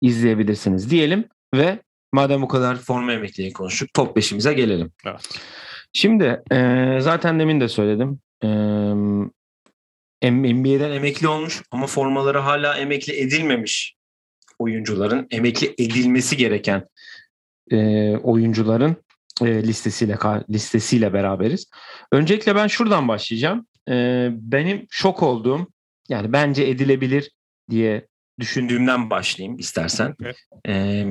[0.00, 1.78] izleyebilirsiniz diyelim ve
[2.12, 4.92] madem bu kadar forma emekliliği konuştuk top 5'imize gelelim.
[5.06, 5.28] Evet.
[5.92, 8.20] Şimdi e, zaten demin de söyledim.
[8.42, 8.48] E,
[10.30, 13.94] NBA'den emekli olmuş ama formaları hala emekli edilmemiş
[14.58, 16.88] oyuncuların emekli edilmesi gereken
[17.70, 17.76] e,
[18.16, 18.96] oyuncuların
[19.46, 20.18] e, listesiyle
[20.50, 21.70] listesiyle beraberiz.
[22.12, 23.66] Öncelikle ben şuradan başlayacağım.
[23.88, 25.66] E, benim şok olduğum
[26.08, 27.30] yani bence edilebilir
[27.70, 28.06] diye
[28.40, 30.14] düşündüğümden başlayayım istersen.
[30.20, 30.32] Okay.
[30.68, 31.06] E,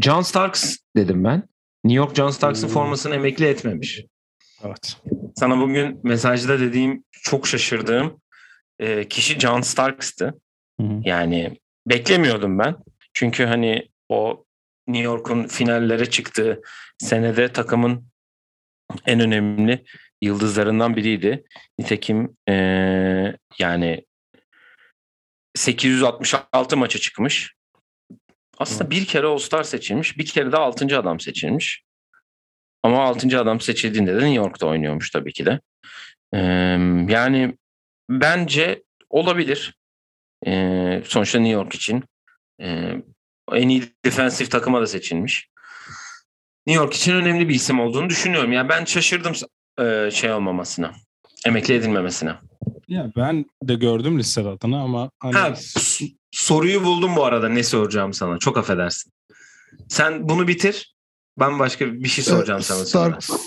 [0.00, 1.42] John Starks dedim ben.
[1.84, 4.04] New York John Starks'ın formasını emekli etmemiş.
[4.64, 4.96] Evet.
[5.36, 8.20] Sana bugün mesajda dediğim çok şaşırdığım
[8.78, 10.34] e, kişi John Starks'tı.
[10.80, 11.00] Hı hı.
[11.04, 12.76] Yani beklemiyordum ben.
[13.12, 14.43] Çünkü hani o
[14.88, 16.62] New York'un finallere çıktığı
[16.98, 18.06] senede takımın
[19.06, 19.84] en önemli
[20.22, 21.44] yıldızlarından biriydi.
[21.78, 22.54] Nitekim e,
[23.58, 24.04] yani
[25.54, 27.54] 866 maça çıkmış.
[28.58, 30.18] Aslında bir kere All-Star seçilmiş.
[30.18, 30.98] Bir kere de 6.
[30.98, 31.84] adam seçilmiş.
[32.82, 33.40] Ama 6.
[33.40, 35.60] adam seçildiğinde de New York'ta oynuyormuş tabii ki de.
[36.34, 36.38] Ee,
[37.08, 37.56] yani
[38.10, 39.74] bence olabilir.
[40.46, 42.04] Ee, sonuçta New York için
[42.60, 43.02] ee,
[43.52, 45.48] en iyi defensif takıma da seçilmiş.
[46.66, 48.52] New York için önemli bir isim olduğunu düşünüyorum.
[48.52, 49.32] Yani ben şaşırdım
[49.80, 50.92] e, şey olmamasına.
[51.46, 52.34] Emekli edilmemesine.
[52.88, 55.54] Ya ben de gördüm listede adını ama hani Ha,
[56.30, 58.38] soruyu buldum bu arada ne soracağım sana.
[58.38, 59.12] Çok affedersin.
[59.88, 60.94] Sen bunu bitir.
[61.40, 63.20] Ben başka bir şey soracağım Evet, sana sonra.
[63.20, 63.44] Starks.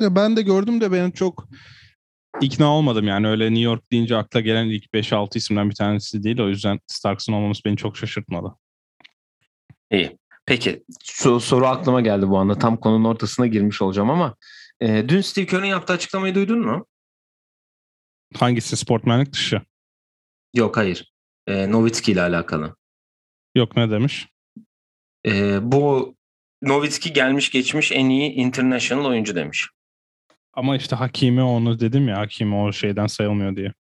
[0.00, 1.48] Ya ben de gördüm de ben çok
[2.40, 6.40] ikna olmadım yani öyle New York deyince akla gelen ilk 5-6 isimden bir tanesi değil
[6.40, 8.54] o yüzden Starks'ın olmaması beni çok şaşırtmadı.
[9.90, 10.18] İyi.
[10.46, 12.58] Peki so- soru aklıma geldi bu anda.
[12.58, 14.36] Tam konunun ortasına girmiş olacağım ama
[14.80, 16.86] e, dün Steve Kerr'ın yaptığı açıklamayı duydun mu?
[18.36, 19.60] Hangisi sportmenlik dışı?
[20.54, 21.12] Yok hayır.
[21.46, 22.76] E, Nowitzki ile alakalı.
[23.54, 24.28] Yok ne demiş?
[25.26, 26.14] E, bu
[26.62, 29.68] Nowitzki gelmiş geçmiş en iyi international oyuncu demiş.
[30.52, 33.72] Ama işte Hakimi onu dedim ya Hakimi o şeyden sayılmıyor diye.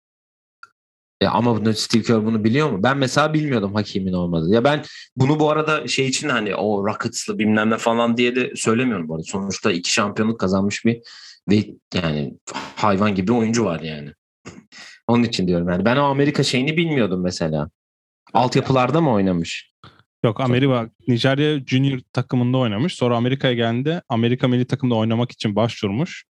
[1.22, 2.84] Ya ama bunu Steve Kerr bunu biliyor mu?
[2.84, 4.54] Ben mesela bilmiyordum Hakim'in olmadığı.
[4.54, 4.84] Ya ben
[5.16, 9.14] bunu bu arada şey için hani o Rockets'lı bilmem ne falan diye de söylemiyorum bu
[9.14, 9.24] arada.
[9.24, 11.02] Sonuçta iki şampiyonluk kazanmış bir
[11.50, 12.34] ve yani
[12.76, 14.14] hayvan gibi oyuncu var yani.
[15.08, 15.86] Onun için diyorum yani.
[15.86, 17.70] Ben o Amerika şeyini bilmiyordum mesela.
[18.34, 19.74] Altyapılarda mı oynamış?
[20.24, 22.96] Yok Amerika Nijerya Junior takımında oynamış.
[22.96, 24.02] Sonra Amerika'ya geldi.
[24.10, 26.24] Amerika milli takımda oynamak için başvurmuş.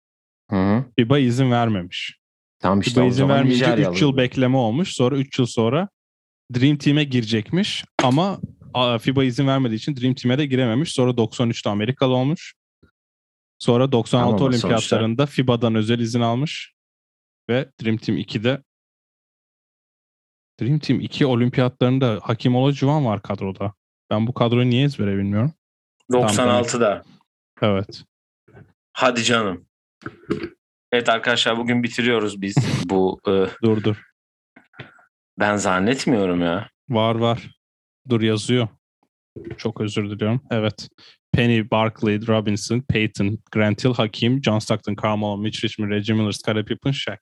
[0.49, 0.85] Hı hı.
[0.95, 2.18] FIBA izin vermemiş.
[2.59, 3.99] Tamam işte FIBA o izin zaman vermeyince 3 Nijeryalı.
[3.99, 4.93] yıl bekleme olmuş.
[4.93, 5.89] Sonra 3 yıl sonra
[6.55, 7.85] Dream Team'e girecekmiş.
[8.03, 8.39] Ama
[9.01, 10.93] FIBA izin vermediği için Dream Team'e de girememiş.
[10.93, 12.53] Sonra 93'te Amerikalı olmuş.
[13.59, 16.73] Sonra 96 Ama olimpiyatlarında FIBA'dan özel izin almış.
[17.49, 18.63] Ve Dream Team 2'de
[20.61, 23.73] Dream Team 2 olimpiyatlarında Hakim Olajuwon var kadroda.
[24.09, 25.53] Ben bu kadroyu niye ezbere bilmiyorum.
[26.11, 27.03] 96'da.
[27.61, 28.03] Evet.
[28.93, 29.65] Hadi canım.
[30.91, 33.19] Evet arkadaşlar bugün bitiriyoruz biz bu.
[33.27, 33.31] E,
[33.63, 34.03] dur dur.
[35.39, 36.69] Ben zannetmiyorum ya.
[36.89, 37.51] Var var.
[38.09, 38.67] Dur yazıyor.
[39.57, 40.41] Çok özür diliyorum.
[40.51, 40.89] Evet.
[41.33, 46.63] Penny, Barkley, Robinson, Peyton, Grant Hill, Hakim, John Stockton, Carmelo, Mitch Richmond, Reggie Miller, Scottie
[46.63, 47.19] Pippen, Shaq.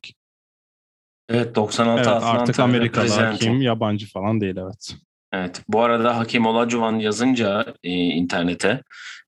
[1.29, 4.95] Evet 96 evet, artık Amerikalı hakim, yabancı falan değil evet.
[5.33, 5.61] Evet.
[5.67, 8.81] Bu arada Hakim Olajuwon yazınca e, internete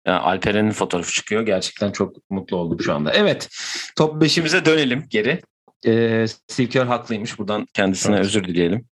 [0.05, 1.41] e, Alperen'in fotoğrafı çıkıyor.
[1.41, 3.11] Gerçekten çok mutlu oldum şu anda.
[3.13, 3.49] Evet.
[3.95, 5.41] Top 5'imize dönelim geri.
[5.85, 6.25] E,
[6.69, 7.39] Kerr haklıymış.
[7.39, 8.25] Buradan kendisine Evet.
[8.25, 8.85] özür dileyelim.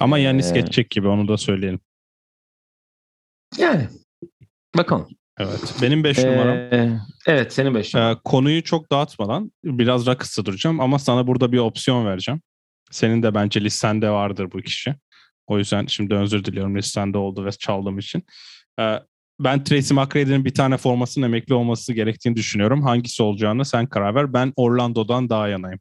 [0.00, 1.80] Ama Yanis Ee, geçecek gibi onu da söyleyelim.
[3.58, 3.88] Yani
[4.76, 5.08] bakalım.
[5.38, 5.74] Evet.
[5.82, 6.56] Benim 5 numaram.
[6.56, 11.58] Ee, evet senin 5 Ee, konuyu çok dağıtmadan biraz Rockets'ta duracağım ama sana burada bir
[11.58, 12.40] opsiyon vereceğim.
[12.90, 14.94] Senin de bence listende vardır bu kişi.
[15.46, 18.22] O yüzden şimdi özür diliyorum listende oldu ve çaldığım için.
[18.80, 18.98] Ee,
[19.40, 22.82] ben Tracy McGrady'nin bir tane formasının emekli olması gerektiğini düşünüyorum.
[22.82, 24.32] Hangisi olacağını sen karar ver.
[24.32, 25.80] Ben Orlando'dan daha yanayım.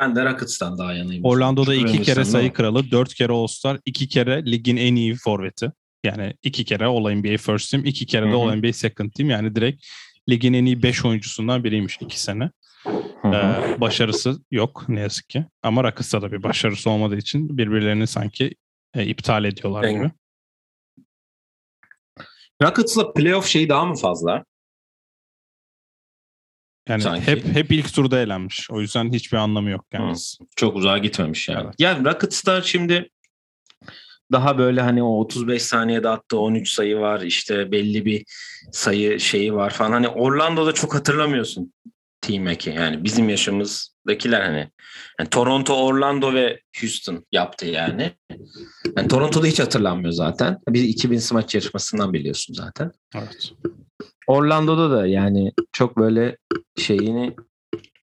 [0.00, 1.24] Ben de Rockets'tan daha yanayım.
[1.24, 5.72] Orlando'da Çünkü iki kere sayı kralı, dört kere All-Star, iki kere ligin en iyi forveti.
[6.04, 8.34] Yani iki kere All-NBA First Team, iki kere de.
[8.34, 9.30] All-NBA Second Team.
[9.30, 9.84] Yani direkt
[10.28, 12.50] ligin en iyi beş oyuncusundan biriymiş iki sene.
[12.86, 15.46] Ee, başarısı yok ne yazık ki.
[15.62, 18.54] Ama Rockets'ta da bir başarısı olmadığı için birbirlerini sanki
[18.94, 20.10] e, iptal ediyorlar Ben- gibi.
[22.62, 24.44] Rockets'la playoff şeyi daha mı fazla?
[26.88, 27.26] Yani sanki.
[27.26, 28.70] hep hep ilk turda elenmiş.
[28.70, 30.16] O yüzden hiçbir anlamı yok yani.
[30.56, 31.64] Çok uzağa gitmemiş yani.
[31.64, 31.74] Evet.
[31.78, 33.10] Yani Rockets'ta şimdi
[34.32, 37.20] daha böyle hani o 35 saniyede attığı 13 sayı var.
[37.20, 38.24] işte belli bir
[38.72, 39.92] sayı şeyi var falan.
[39.92, 41.72] Hani Orlando'da çok hatırlamıyorsun
[42.22, 42.70] Team Mac'i.
[42.70, 44.70] Yani bizim yaşımızdakiler hani.
[45.18, 48.10] Yani Toronto, Orlando ve Houston yaptı yani.
[48.96, 50.58] yani Toronto'da hiç hatırlanmıyor zaten.
[50.68, 52.90] Bir 2000 smaç yarışmasından biliyorsun zaten.
[53.14, 53.52] Evet.
[54.26, 56.36] Orlando'da da yani çok böyle
[56.76, 57.36] şeyini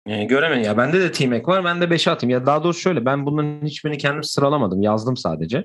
[0.07, 0.65] e, göremedim.
[0.65, 1.65] Ya bende de T-Mac var.
[1.65, 2.31] Ben de 5'e atayım.
[2.31, 4.83] Ya daha doğrusu şöyle ben bunların hiçbirini kendim sıralamadım.
[4.83, 5.65] Yazdım sadece.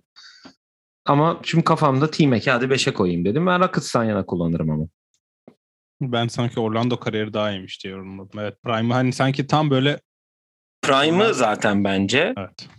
[1.05, 3.47] Ama şimdi kafamda T-Mac'i hadi 5'e koyayım dedim.
[3.47, 4.85] Ben Rockets'tan yana kullanırım ama.
[6.01, 8.39] Ben sanki Orlando kariyeri daha iyiymiş diye yorumladım.
[8.39, 8.57] Evet.
[8.63, 9.99] Prime hani sanki tam böyle
[10.81, 12.69] Prime'ı zaten bence evet.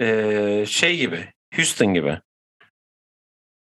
[0.00, 1.32] e, şey gibi.
[1.54, 2.20] Houston gibi.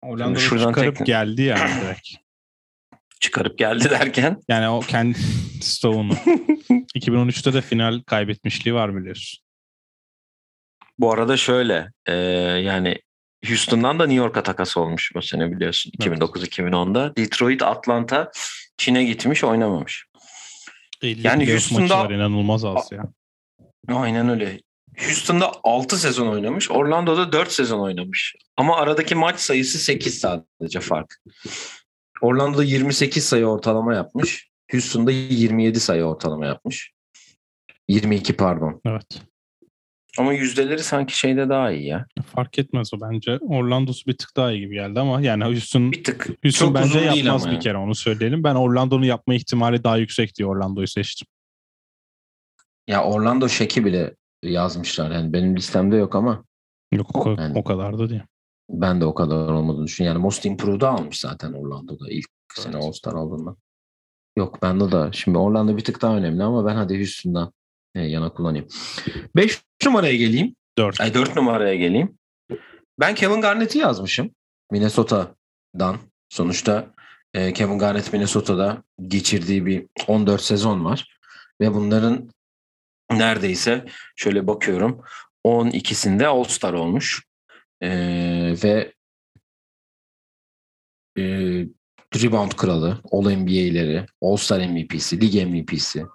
[0.03, 2.09] Orlando'da şuradan çıkarıp tek- geldi yani direkt.
[3.21, 4.41] Çıkarıp geldi derken.
[4.49, 5.19] Yani o kendi
[5.63, 6.15] Stone'u.
[6.95, 9.41] 2013'te de final kaybetmişliği var biliyorsun.
[10.99, 12.13] Bu arada şöyle e,
[12.63, 12.99] yani
[13.47, 15.93] Houston'dan da New York'a takas olmuş bu sene biliyorsun.
[16.03, 16.19] Evet.
[16.19, 17.17] 2009-2010'da.
[17.17, 18.31] Detroit, Atlanta,
[18.81, 20.07] Çin'e gitmiş oynamamış.
[21.03, 23.05] 50 Yani Houston'da- var inanılmaz az ya.
[23.89, 24.61] Aynen öyle.
[24.99, 26.71] Houston'da 6 sezon oynamış.
[26.71, 28.35] Orlando'da 4 sezon oynamış.
[28.57, 31.21] Ama aradaki maç sayısı 8 sadece fark.
[32.23, 34.49] Orlando'da 28 sayı ortalama yapmış.
[34.71, 36.93] Houston'da 27 sayı ortalama yapmış.
[37.89, 38.81] 22 pardon.
[38.87, 39.23] Evet.
[40.21, 42.07] Ama yüzdeleri sanki şeyde daha iyi ya.
[42.27, 43.39] Fark etmez o bence.
[43.41, 46.29] Orlando'su bir tık daha iyi gibi geldi ama yani Houston, Bir tık.
[46.45, 47.61] Houston çok bence yapmaz ama bir ya.
[47.61, 48.45] kere onu söyleyelim.
[48.45, 51.27] Ben Orlando'nun yapma ihtimali daha yüksek diye Orlando'yu seçtim.
[52.89, 55.11] Ya Orlando Şeki bile yazmışlar.
[55.11, 56.45] Yani benim listemde yok ama
[56.93, 58.23] Yok o, Yani- o kadar da değil.
[58.71, 60.17] ben de o kadar olmadığını düşünüyorum.
[60.17, 62.85] Yani Most Improved'u almış zaten Orlando'da ilk sene Evet.
[62.85, 63.57] All-Star aldığında.
[64.37, 65.09] Yok bende de.
[65.13, 67.53] Şimdi Orlando bir tık daha önemli ama ben hadi Houston'dan
[67.95, 68.69] yana kullanayım.
[69.37, 70.57] 5 numaraya geleyim.
[70.79, 71.01] 4.
[71.01, 72.19] Ay 4 numaraya geleyim.
[73.01, 74.31] Ben Kevin Garnett'i yazmışım.
[74.71, 75.99] Minnesota'dan.
[76.29, 76.95] Sonuçta
[77.35, 81.19] e, Kevin Garnett Minnesota'da geçirdiği bir 14 sezon var.
[81.61, 82.31] Ve bunların
[83.11, 83.85] neredeyse
[84.17, 85.03] şöyle bakıyorum
[85.47, 87.23] 12'sinde All-Star olmuş.
[87.81, 87.91] E,
[88.65, 88.93] ve
[91.19, 91.23] e,
[92.23, 96.07] rebound kralı, All-NBA'leri, All-Star MVP'si, lig MVP'si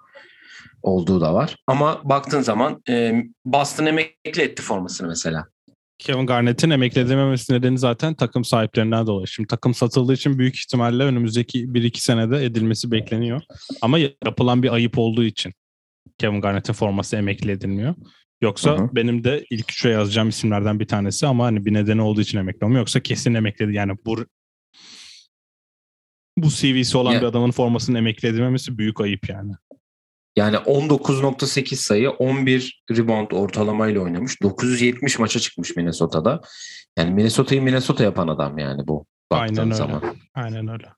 [0.82, 1.56] olduğu da var.
[1.66, 5.44] Ama baktığın zaman e, Boston emekli etti formasını mesela.
[5.98, 9.26] Kevin Garnett'in emekli edememesi nedeni zaten takım sahiplerinden dolayı.
[9.26, 13.40] Şimdi takım satıldığı için büyük ihtimalle önümüzdeki 1-2 senede edilmesi bekleniyor.
[13.82, 15.52] Ama yapılan bir ayıp olduğu için
[16.18, 17.94] Kevin Garnett'in forması emekli edilmiyor.
[18.40, 18.88] Yoksa Hı hı.
[18.92, 22.64] benim de ilk üçe yazacağım isimlerden bir tanesi ama hani bir nedeni olduğu için emekli
[22.64, 22.80] olmuyor.
[22.80, 23.74] Yoksa kesin emekledi.
[23.74, 24.24] Yani bu
[26.38, 29.52] bu CV'si olan Ya- bir adamın formasının emekli edilmemesi büyük ayıp yani.
[30.36, 34.42] Yani 19.8 sayı, 11 rebound ortalamayla oynamış.
[34.42, 36.40] 970 maça çıkmış Minnesota'da.
[36.98, 39.06] Yani Minnesota'yı Minnesota yapan adam yani bu.
[39.30, 39.74] Aynen öyle.
[39.74, 40.02] zaman.
[40.34, 40.88] Aynen öyle.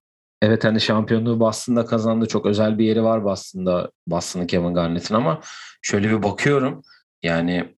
[0.43, 2.29] Evet hani şampiyonluğu Boston'da kazandı.
[2.29, 3.91] Çok özel bir yeri var Boston'da.
[4.07, 5.41] Boston'ın Kevin Garnett'in ama
[5.83, 6.83] şöyle bir bakıyorum.
[7.23, 7.75] Yani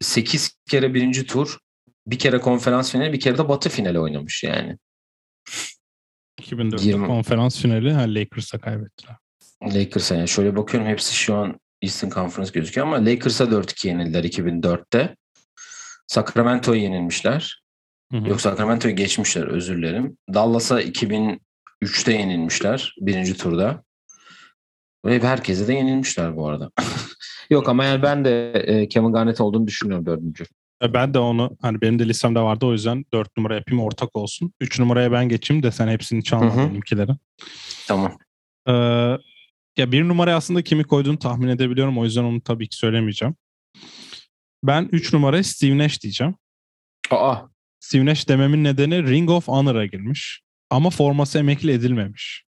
[0.00, 1.58] 8 kere birinci tur,
[2.06, 4.78] bir kere konferans finali, bir kere de batı finali oynamış yani.
[6.38, 7.06] 2004 20.
[7.06, 9.16] konferans finali ha, Lakers'a kaybettiler.
[9.62, 15.16] Lakers'a yani şöyle bakıyorum hepsi şu an Eastern Conference gözüküyor ama Lakers'a 4-2 yenildiler 2004'te.
[16.06, 17.62] Sacramento'ya yenilmişler.
[18.12, 18.28] Hı hı.
[18.28, 20.16] Yok Sacramento'yu geçmişler özür dilerim.
[20.34, 23.82] Dallas'a 2003'te yenilmişler birinci turda.
[25.04, 26.70] Ve herkese de yenilmişler bu arada.
[27.50, 30.44] Yok ama yani ben de e, Kevin Garnett olduğunu düşünüyorum dördüncü.
[30.82, 34.16] E, Ben de onu hani benim de listemde vardı o yüzden 4 numara yapayım ortak
[34.16, 34.52] olsun.
[34.60, 37.12] 3 numaraya ben geçeyim de sen hepsini çalma benimkileri.
[37.88, 38.18] Tamam.
[38.68, 39.16] Ee,
[39.78, 41.98] ya bir numaraya aslında kimi koyduğunu tahmin edebiliyorum.
[41.98, 43.34] O yüzden onu tabii ki söylemeyeceğim.
[44.62, 46.34] Ben 3 numaraya Steve Nash diyeceğim.
[47.10, 47.36] Aa
[47.80, 50.42] Steve Nash dememin nedeni Ring of Honor'a girmiş.
[50.70, 52.44] Ama forması emekli edilmemiş.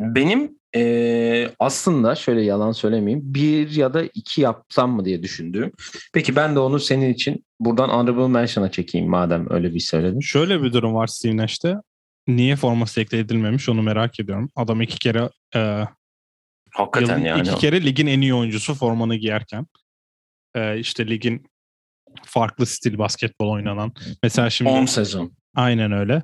[0.00, 5.72] benim e, aslında şöyle yalan söylemeyeyim bir ya da iki yapsam mı diye düşündüğüm.
[6.12, 10.20] Peki ben de onu senin için buradan honorable mention'a çekeyim madem öyle bir söyledin.
[10.20, 11.74] Şöyle bir durum var Steve Nash'te.
[12.28, 14.50] Niye forması ekle edilmemiş onu merak ediyorum.
[14.56, 15.84] Adam iki kere e,
[16.74, 17.48] Hakikaten Yılın yani.
[17.48, 19.66] iki kere ligin en iyi oyuncusu formanı giyerken.
[20.54, 21.46] Ee, işte ligin
[22.24, 23.92] farklı stil basketbol oynanan.
[24.22, 25.32] Mesela şimdi 10 sezon.
[25.56, 26.22] aynen öyle.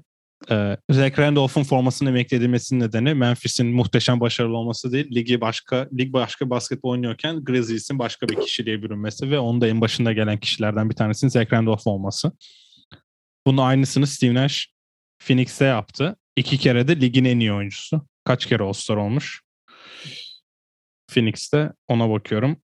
[0.51, 5.15] Ee, Zach Randolph'un formasının emekli edilmesinin nedeni Memphis'in muhteşem başarılı olması değil.
[5.15, 9.81] Ligi başka, lig başka basketbol oynuyorken Grizzlies'in başka bir kişiliğe bürünmesi ve onun da en
[9.81, 12.33] başında gelen kişilerden bir tanesinin Zach Randolph olması.
[13.47, 14.69] Bunun aynısını Steve Nash
[15.27, 16.17] Phoenix'te yaptı.
[16.37, 18.07] İki kere de ligin en iyi oyuncusu.
[18.27, 19.43] Kaç kere All-Star olmuş?
[21.09, 22.57] Phoenix'te ona bakıyorum.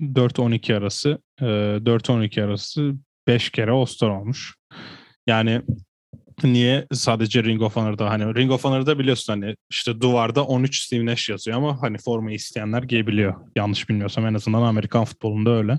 [0.00, 2.94] 4-12 arası, e, 4-12 arası
[3.26, 4.54] 5 kere All-Star olmuş.
[5.26, 5.62] Yani
[6.42, 11.06] niye sadece Ring of Honor'da hani Ring of Honor'da biliyorsun hani işte duvarda 13 Steve
[11.06, 13.34] Nash yazıyor ama hani formayı isteyenler giyebiliyor.
[13.56, 15.78] Yanlış bilmiyorsam en azından Amerikan futbolunda öyle.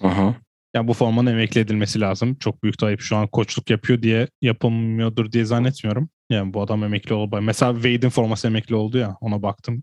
[0.00, 0.34] Hı.
[0.74, 2.34] Yani bu formanın emekli edilmesi lazım.
[2.34, 6.08] Çok büyük ayıp şu an koçluk yapıyor diye yapılmıyordur diye zannetmiyorum.
[6.30, 7.42] Yani bu adam emekli oldu.
[7.42, 9.82] Mesela Wade'in forması emekli oldu ya ona baktım.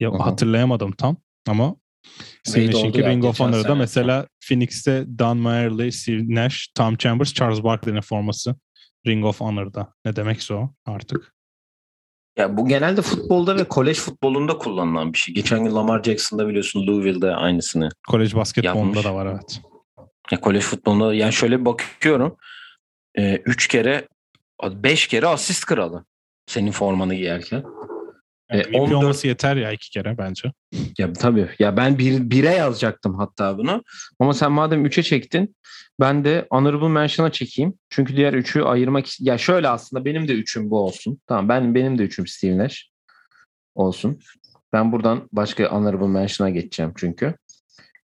[0.00, 0.16] Ya hı.
[0.16, 1.16] hatırlayamadım tam
[1.48, 1.76] ama
[2.46, 8.00] Nash'inki ya, Ring of Honor'da mesela Phoenix'te Don Mayerly, Steve Nash, Tom Chambers, Charles Barkley'nin
[8.00, 8.56] forması
[9.06, 9.94] Ring of Honor'da.
[10.04, 11.34] Ne demekse o artık.
[12.38, 15.34] Ya bu genelde futbolda ve kolej futbolunda kullanılan bir şey.
[15.34, 17.88] Geçen gün Lamar Jackson'da biliyorsun Louisville'de aynısını.
[18.08, 19.60] Kolej basketbolunda da var evet.
[20.30, 22.36] Ya kolej futbolunda yani şöyle bakıyorum.
[23.16, 24.08] 3 kere
[24.62, 26.04] 5 kere asist kralı.
[26.46, 27.64] Senin formanı giyerken.
[28.50, 30.52] Yani E, MVP 14 olması yeter ya iki kere bence.
[30.98, 31.48] Ya tabii.
[31.58, 33.82] Ya ben bir, bire yazacaktım hatta bunu.
[34.20, 35.56] Ama sen madem 3'e çektin
[36.00, 37.74] ben de honorable mention'a çekeyim.
[37.90, 41.20] Çünkü diğer 3'ü ayırmak Ya şöyle aslında benim de 3'üm bu olsun.
[41.26, 42.90] Tamam ben benim de 3'üm Steve Nash
[43.74, 44.20] olsun.
[44.72, 47.34] Ben buradan başka honorable mention'a geçeceğim çünkü.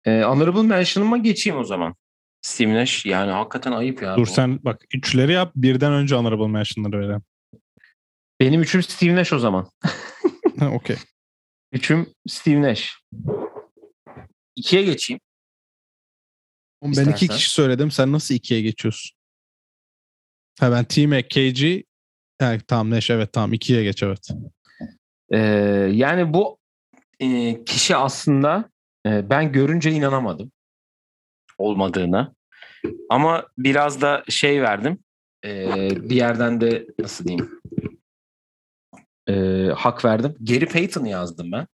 [0.05, 1.95] Ee, honorable mention'ıma geçeyim o zaman.
[2.45, 4.17] Steve Nash yani hakikaten ayıp ya.
[4.17, 4.31] Dur bu.
[4.31, 7.23] sen bak üçleri yap birden önce honorable mention'ları verelim.
[8.41, 9.71] Benim 3'üm Steve Nash o zaman.
[10.73, 10.97] Okey.
[11.73, 13.03] 3'üm Steve Nash.
[14.59, 15.21] 2'ye geçeyim.
[16.81, 17.91] Oğlum Ben iki kişi söyledim.
[17.91, 19.17] Sen nasıl ikiye geçiyorsun?
[20.61, 21.85] Ha ben T-Mac, KG.
[22.41, 24.29] Ha, tamam Neş evet tamam ikiye geç evet.
[25.31, 25.39] Ee,
[25.93, 26.59] yani bu
[27.21, 28.71] e, kişi aslında
[29.07, 30.53] e, ben görünce inanamadım
[31.59, 32.35] olmadığına.
[33.11, 34.99] Ama biraz da şey verdim.
[35.45, 37.61] e, bir yerden de nasıl diyeyim
[39.29, 39.33] e,
[39.77, 40.37] hak verdim.
[40.41, 41.67] Gary Payton yazdım ben.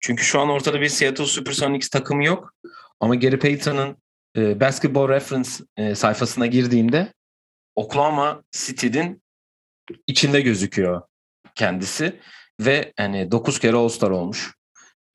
[0.00, 2.54] Çünkü şu an ortada bir Seattle Supersonics takımı yok.
[3.00, 3.96] Ama Gary Payton'ın
[4.36, 7.12] e, Basketball Reference e, sayfasına girdiğimde
[7.76, 9.22] Oklahoma City'nin
[10.06, 11.02] içinde gözüküyor
[11.54, 12.20] kendisi
[12.60, 14.54] ve hani 9 kere All-Star olmuş.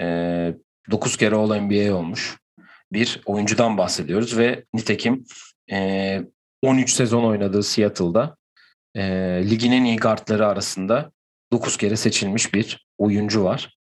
[0.01, 0.53] Ee,
[0.91, 2.37] 9 kere All-NBA olmuş.
[2.93, 5.25] Bir oyuncudan bahsediyoruz ve nitekim
[5.71, 6.21] e,
[6.61, 8.37] 13 sezon oynadığı Seattle'da
[8.95, 9.03] e,
[9.49, 11.11] ligin en iyi guardları arasında
[11.51, 13.77] 9 kere seçilmiş bir oyuncu var.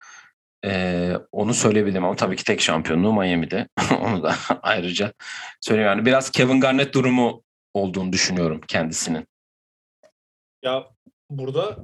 [0.64, 3.68] E, onu söyleyebilirim ama tabii ki tek şampiyonluğu Miami'de.
[4.00, 5.12] onu da ayrıca
[5.60, 5.88] söyleyeyim.
[5.88, 7.42] Yani biraz Kevin Garnett durumu
[7.74, 9.26] olduğunu düşünüyorum kendisinin.
[10.62, 10.84] Ya
[11.30, 11.76] burada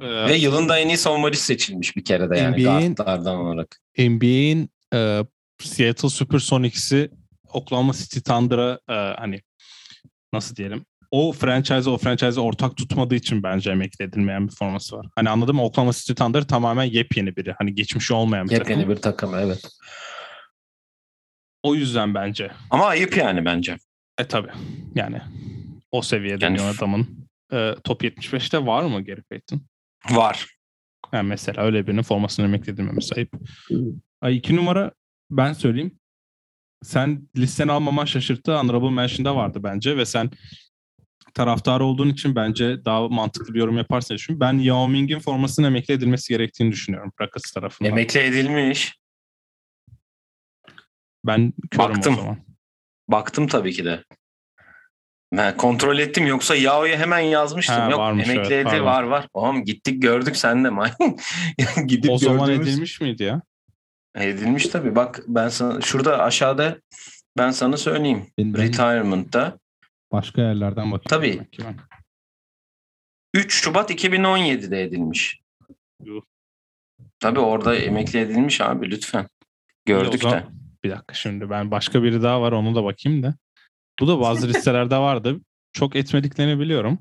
[0.00, 3.80] Ve yılın da en iyi savunmacı seçilmiş bir kere de yani NBA'in guardlardan olarak.
[3.98, 5.20] NBA'in e,
[5.58, 7.10] Seattle Supersonics'i
[7.52, 9.42] Oklahoma City Thunder'a e, hani
[10.32, 15.06] nasıl diyelim o franchise o franchise ortak tutmadığı için bence emekli edilmeyen bir forması var.
[15.16, 15.64] Hani anladın mı?
[15.64, 17.54] Oklahoma City Thunder tamamen yepyeni biri.
[17.58, 18.96] Hani geçmişi olmayan bir Yepyeni takım.
[18.96, 19.68] bir takım evet.
[21.62, 22.50] O yüzden bence.
[22.70, 23.76] Ama ayıp yani bence.
[24.18, 24.48] E tabi.
[24.94, 25.20] Yani
[25.92, 29.60] o seviyede Yani- bir adamın e, top 75'te var mı Gary Payton?
[30.10, 30.46] Var.
[31.12, 33.32] Yani mesela öyle birinin formasını emekli edilmemesi ayıp.
[34.20, 34.92] Ay iki numara
[35.30, 35.98] ben söyleyeyim.
[36.82, 38.58] Sen listeni almaman şaşırttı.
[38.58, 40.30] Honorable Mention'da vardı bence ve sen
[41.34, 44.40] taraftarı olduğun için bence daha mantıklı bir yorum yaparsın diye düşünüyorum.
[44.40, 47.90] Ben Yao Ming'in formasının emekli edilmesi gerektiğini düşünüyorum Rockets tarafından.
[47.92, 48.94] Emekli edilmiş.
[51.26, 52.14] Ben Baktım.
[52.14, 52.36] o zaman.
[53.08, 54.04] Baktım tabii ki de.
[55.32, 57.76] Ben kontrol ettim yoksa Yao'ya hemen yazmıştım.
[57.76, 58.84] Ha, Yok varmış, emekli evet, edil pardon.
[58.84, 59.28] var var.
[59.32, 60.70] Oğlum gittik gördük sen de.
[61.86, 63.42] Gidip O zaman gördüğümüz- edilmiş miydi ya?
[64.16, 64.94] Edilmiş tabii.
[64.96, 66.80] Bak ben sana şurada aşağıda
[67.38, 68.26] ben sana söyleyeyim.
[68.38, 69.58] Ben, Retirement'ta
[70.12, 71.08] başka yerlerden bakıyorum.
[71.08, 71.32] Tabii.
[71.32, 71.76] demek ki ben.
[73.34, 75.40] 3 Şubat 2017'de edilmiş.
[76.04, 76.22] Yuh.
[77.20, 79.28] Tabii orada emekli edilmiş abi lütfen.
[79.84, 80.30] Gördük o de.
[80.30, 83.34] zaman- Bir dakika şimdi ben başka biri daha var onu da bakayım da.
[84.00, 85.40] Bu da bazı listelerde vardı.
[85.72, 86.98] Çok etmediklerini biliyorum.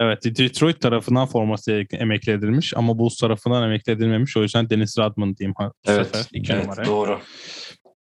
[0.00, 4.36] Evet Detroit tarafından forması emekli edilmiş ama Bulls tarafından emekli edilmemiş.
[4.36, 6.86] O yüzden Dennis Rodman diyeyim ha, bu sefer Evet, iki evet numaraya.
[6.86, 7.20] doğru.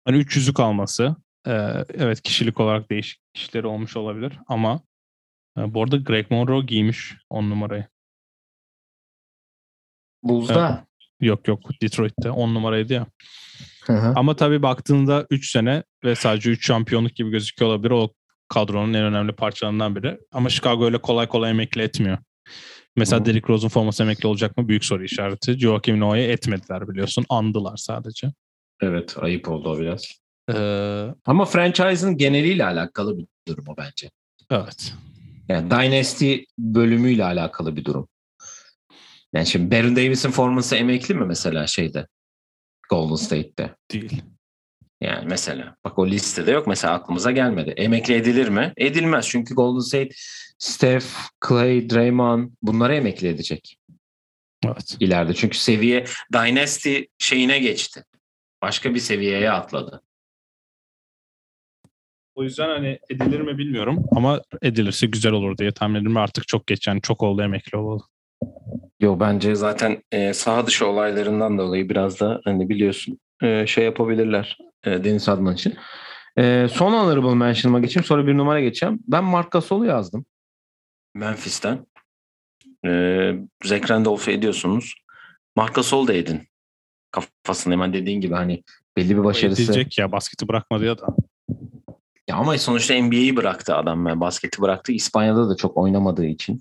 [0.05, 1.17] Hani 300'lük alması.
[1.47, 1.53] e,
[1.95, 4.81] evet kişilik olarak değişik kişileri olmuş olabilir ama
[5.59, 7.87] e, bu arada Greg Monroe giymiş 10 numarayı.
[10.23, 10.87] Buzda.
[11.21, 13.07] Yok yok Detroit'te 10 numaraydı ya.
[13.85, 14.13] Hı hı.
[14.17, 17.91] Ama tabii baktığında 3 sene ve sadece 3 şampiyonluk gibi gözüküyor olabilir.
[17.91, 18.13] O
[18.49, 20.19] kadronun en önemli parçalarından biri.
[20.33, 22.19] Ama Chicago öyle kolay kolay emekli etmiyor.
[22.97, 23.25] Mesela.
[23.25, 24.69] Derrick Rose'un forması emekli olacak mı?
[24.69, 25.59] Büyük soru işareti.
[25.59, 27.25] Joakim Noah'ya etmediler biliyorsun.
[27.29, 28.33] Andılar sadece.
[28.83, 30.19] Evet ayıp oldu o biraz.
[30.55, 34.11] Ee, Ama franchise'ın geneliyle alakalı bir durum o bence.
[34.51, 34.95] evet.
[35.49, 38.09] Yani Dynasty bölümüyle alakalı bir durum.
[39.33, 42.07] Yani şimdi Baron Davis'in forması emekli mi mesela şeyde?
[42.91, 43.75] Golden State'te.
[43.93, 44.23] Değil.
[45.01, 47.71] Yani mesela bak o listede yok mesela aklımıza gelmedi.
[47.77, 48.73] Emekli edilir mi?
[48.77, 50.11] Edilmez çünkü Golden State
[50.59, 51.07] Steph,
[51.49, 53.79] Clay, Draymond bunları emekli edecek
[54.67, 54.97] Evet.
[55.01, 55.35] ileride.
[55.35, 58.05] Çünkü seviye Dynasty şeyine geçti.
[58.63, 60.03] Başka bir seviyeye atladı.
[62.35, 66.17] O yüzden hani edilir mi bilmiyorum ama edilirse güzel olur diye tahmin ediyorum.
[66.17, 68.03] Artık çok geç yani çok oldu emekli olalı.
[69.01, 74.59] Yo bence zaten e, saha dışı olaylarından dolayı biraz da hani biliyorsun e, şey yapabilirler
[74.85, 75.75] e, Deniz Adman için.
[76.39, 79.01] E, son honorable mention'ıma geçeyim sonra bir numara geçeceğim.
[79.09, 80.27] Ben Marc Gasol'u yazdım.
[81.15, 81.87] Memphis'ten.
[82.87, 83.33] E,
[83.65, 84.95] Zach Randolph'u ediyorsunuz.
[85.57, 86.49] Marc Gasol da edin.
[87.11, 88.63] Kafasında hemen dediğin gibi hani
[88.97, 89.63] belli bir başarısı.
[89.63, 91.07] Edilecek ya basketi bırakmadı ya da.
[92.29, 94.07] Ya ama sonuçta NBA'yi bıraktı adam.
[94.07, 94.93] Yani basketi bıraktı.
[94.93, 96.61] İspanya'da da çok oynamadığı için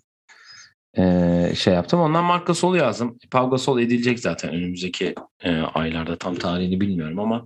[0.97, 1.99] eee, şey yaptım.
[1.99, 3.17] Ondan Marc Gasol'u yazdım.
[3.31, 6.17] Pau Gasol edilecek zaten önümüzdeki eee, aylarda.
[6.17, 7.45] Tam tarihini bilmiyorum ama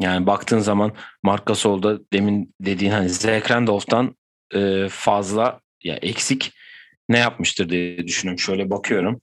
[0.00, 4.16] yani baktığın zaman Marc Gasol'da demin dediğin hani Zach Randolph'tan
[4.54, 6.52] eee, fazla ya eksik
[7.08, 8.38] ne yapmıştır diye düşünüyorum.
[8.38, 9.20] Şöyle bakıyorum.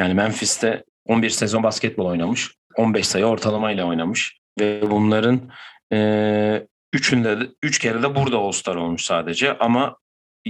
[0.00, 2.50] Yani Memphis'te 11 sezon basketbol oynamış.
[2.76, 4.38] 15 sayı ortalamayla oynamış.
[4.60, 5.50] Ve bunların
[5.92, 9.96] eee Üçünde de, üç kere de burada All-Star olmuş sadece ama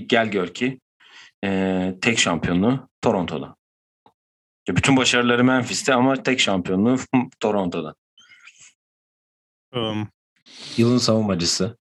[0.07, 0.81] gel gör ki
[1.45, 3.57] e, tek şampiyonluğu Toronto'da.
[4.69, 6.99] Ya Bütün başarıları Memphis'te ama tek şampiyonluğu
[7.41, 7.95] Toronto'da.
[9.75, 10.09] Um,
[10.77, 11.79] Yılın savunmacısı.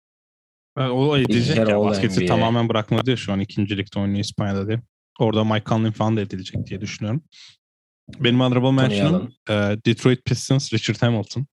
[0.78, 1.12] Ben o
[1.56, 1.80] kere ya.
[1.80, 2.26] Basketi NBA.
[2.26, 4.82] tamamen bırakmadı diye şu an ikinci ligde oynuyor İspanya'da diye.
[5.20, 7.24] Orada Mike Conley falan da edilecek diye düşünüyorum.
[8.20, 9.54] Benim honorable mention'ım e,
[9.86, 11.48] Detroit Pistons, Richard Hamilton.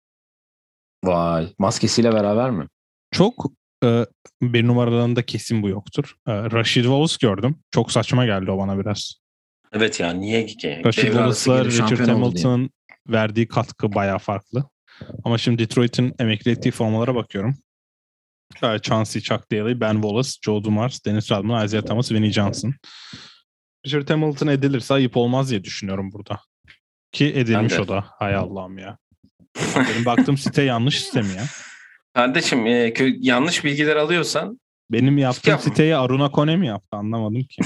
[1.04, 1.54] Vay.
[1.60, 2.68] Maskesiyle beraber mi?
[3.12, 3.46] Çok
[3.84, 4.06] e,
[4.42, 6.16] bir numaralarında kesin bu yoktur.
[6.28, 7.56] E, Rashid Wallace gördüm.
[7.72, 9.14] Çok saçma geldi o bana biraz.
[9.74, 10.82] Evet ya niye ki?
[10.86, 12.08] Rashid Wallace'la Richard.
[12.08, 12.70] Hamilton'ın
[13.08, 14.70] verdiği katkı bayağı farklı.
[15.24, 17.58] Ama şimdi Detroit'in emekli ettiği formalara bakıyorum.
[18.64, 22.74] E, Chauncey Chuck Daly, Ben Wallace, Joe Dumars, Dennis Rodman, Isaiah Thomas, Vinnie Johnson.
[23.86, 26.40] Richard Hamilton edilirse ayıp olmaz diye düşünüyorum burada.
[27.12, 28.06] Ki edilmiş o da.
[28.20, 28.98] Hay Allah'ım ya.
[29.76, 31.44] Benim baktığım site yanlış site mi ya?
[32.14, 34.60] Kardeşim e, kö- yanlış bilgiler alıyorsan
[34.92, 35.64] Benim yaptığım Yapma.
[35.64, 37.62] siteyi Aruna Kone mi yaptı anlamadım ki.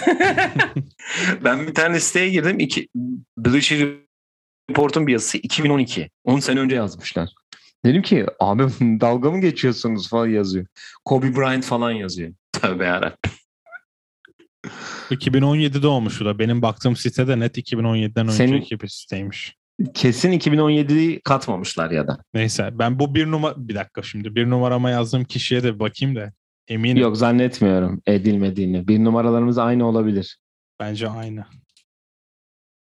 [1.43, 2.59] ben bir tane siteye girdim.
[2.59, 2.87] İki,
[3.37, 3.87] Bleacher
[4.69, 6.09] Report'un bir yazısı 2012.
[6.23, 7.29] 10 sene önce yazmışlar.
[7.85, 10.65] Dedim ki abi dalga mı geçiyorsunuz falan yazıyor.
[11.05, 12.33] Kobe Bryant falan yazıyor.
[12.53, 13.31] Tövbe yarabbim.
[15.11, 16.39] 2017'de olmuş bu da.
[16.39, 19.55] Benim baktığım site de net 2017'den Senin- önceki bir siteymiş.
[19.93, 22.17] Kesin 2017'yi katmamışlar ya da.
[22.33, 26.31] Neyse ben bu bir numara bir dakika şimdi bir numarama yazdığım kişiye de bakayım da
[26.67, 28.87] eminim Yok zannetmiyorum edilmediğini.
[28.87, 30.37] Bir numaralarımız aynı olabilir.
[30.79, 31.45] bence aynı.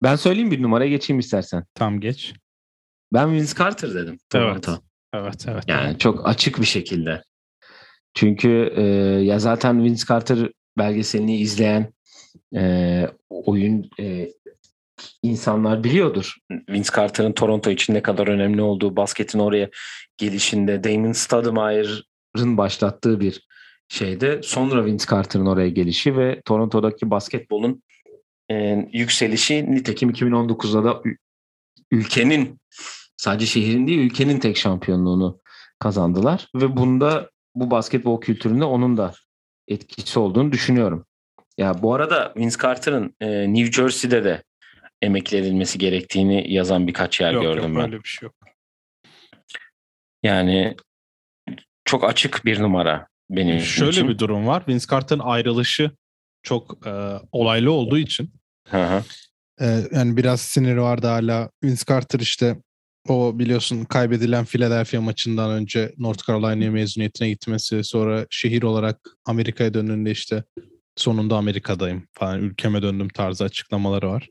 [0.03, 1.64] Ben söyleyeyim bir numaraya geçeyim istersen.
[1.74, 2.34] Tam geç.
[3.12, 4.07] Ben Vince Carter dedim.
[4.12, 4.30] Evet.
[4.30, 4.82] Toronto.
[5.14, 5.64] Evet evet.
[5.68, 7.22] Yani çok açık bir şekilde.
[8.14, 8.82] Çünkü e,
[9.24, 11.93] ya zaten Vince Carter belgeselini izleyen
[12.57, 14.28] e, oyun e,
[15.22, 16.36] insanlar biliyordur.
[16.70, 19.70] Vince Carter'ın Toronto için ne kadar önemli olduğu, basketin oraya
[20.16, 23.49] gelişinde Damon Stoudemire'ın başlattığı bir
[23.88, 27.82] şeyde sonra Vince Carter'ın oraya gelişi ve Toronto'daki basketbolun
[28.51, 31.03] e, yükselişi nitekim 2019'da da
[31.90, 32.61] ülkenin
[33.16, 35.40] sadece şehrin değil ülkenin tek şampiyonluğunu
[35.78, 39.12] kazandılar ve bunda bu basketbol kültüründe onun da
[39.68, 41.05] etkisi olduğunu düşünüyorum.
[41.59, 44.42] Ya bu arada Vince Carter'ın e, New Jersey'de de
[45.03, 47.84] emekli edilmesi gerektiğini yazan birkaç yer yok, gördüm yok, ben.
[47.92, 48.34] Öyle bir şey yok.
[50.22, 50.76] Yani
[51.84, 54.09] çok açık bir numara benim Şöyle için.
[54.09, 54.64] bir durum var.
[54.68, 55.90] Vince Carter'ın ayrılışı
[56.42, 56.90] çok e,
[57.32, 58.32] olaylı olduğu için
[58.70, 59.05] Hı hı.
[59.61, 61.51] Ee, yani biraz siniri vardı hala.
[61.64, 62.57] Vince Carter işte
[63.09, 70.11] o biliyorsun kaybedilen Philadelphia maçından önce North Carolina'ya mezuniyetine gitmesi sonra şehir olarak Amerika'ya döndüğünde
[70.11, 70.44] işte
[70.96, 74.28] sonunda Amerika'dayım falan ülkeme döndüm tarzı açıklamaları var.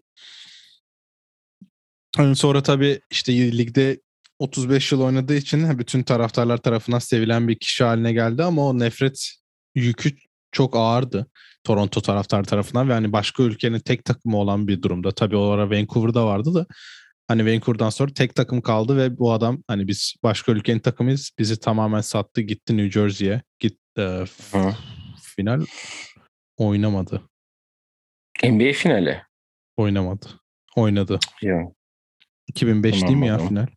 [2.20, 4.00] Ondan sonra tabii işte ligde
[4.40, 9.32] 35 yıl oynadığı için bütün taraftarlar tarafından sevilen bir kişi haline geldi ama o nefret
[9.76, 10.16] yükü
[10.52, 11.28] çok ağırdı.
[11.64, 15.12] Toronto taraftar tarafından ve hani başka ülkenin tek takımı olan bir durumda.
[15.12, 16.66] Tabii o ara Vancouver'da vardı da
[17.28, 21.32] hani Vancouver'dan sonra tek takım kaldı ve bu adam hani biz başka ülkenin takımıyız.
[21.40, 23.42] Bizi tamamen sattı gitti New Jersey'ye.
[23.60, 24.24] Git e,
[25.36, 25.66] final
[26.58, 27.22] oynamadı.
[28.44, 29.22] NBA finali.
[29.78, 30.26] Oynamadı.
[30.76, 31.20] Oynadı.
[31.42, 31.77] Yok.
[32.48, 33.68] 2005 Tamam, değil mi ya final?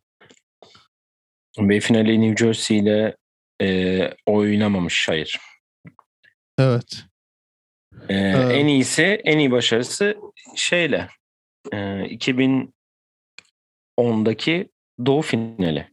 [1.57, 3.15] NBA finali New Jersey ile
[3.61, 5.39] e, oynamamış hayır.
[6.57, 7.05] Evet.
[8.09, 8.51] E, Evet.
[8.51, 10.17] En iyisi, en iyi başarısı
[10.55, 11.07] şeyle
[11.73, 14.69] e, 2010'daki
[15.05, 15.91] Doğu finali.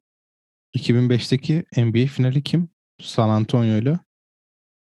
[0.77, 2.69] 2005'teki NBA finali kim?
[3.01, 4.01] San Antonio'yla.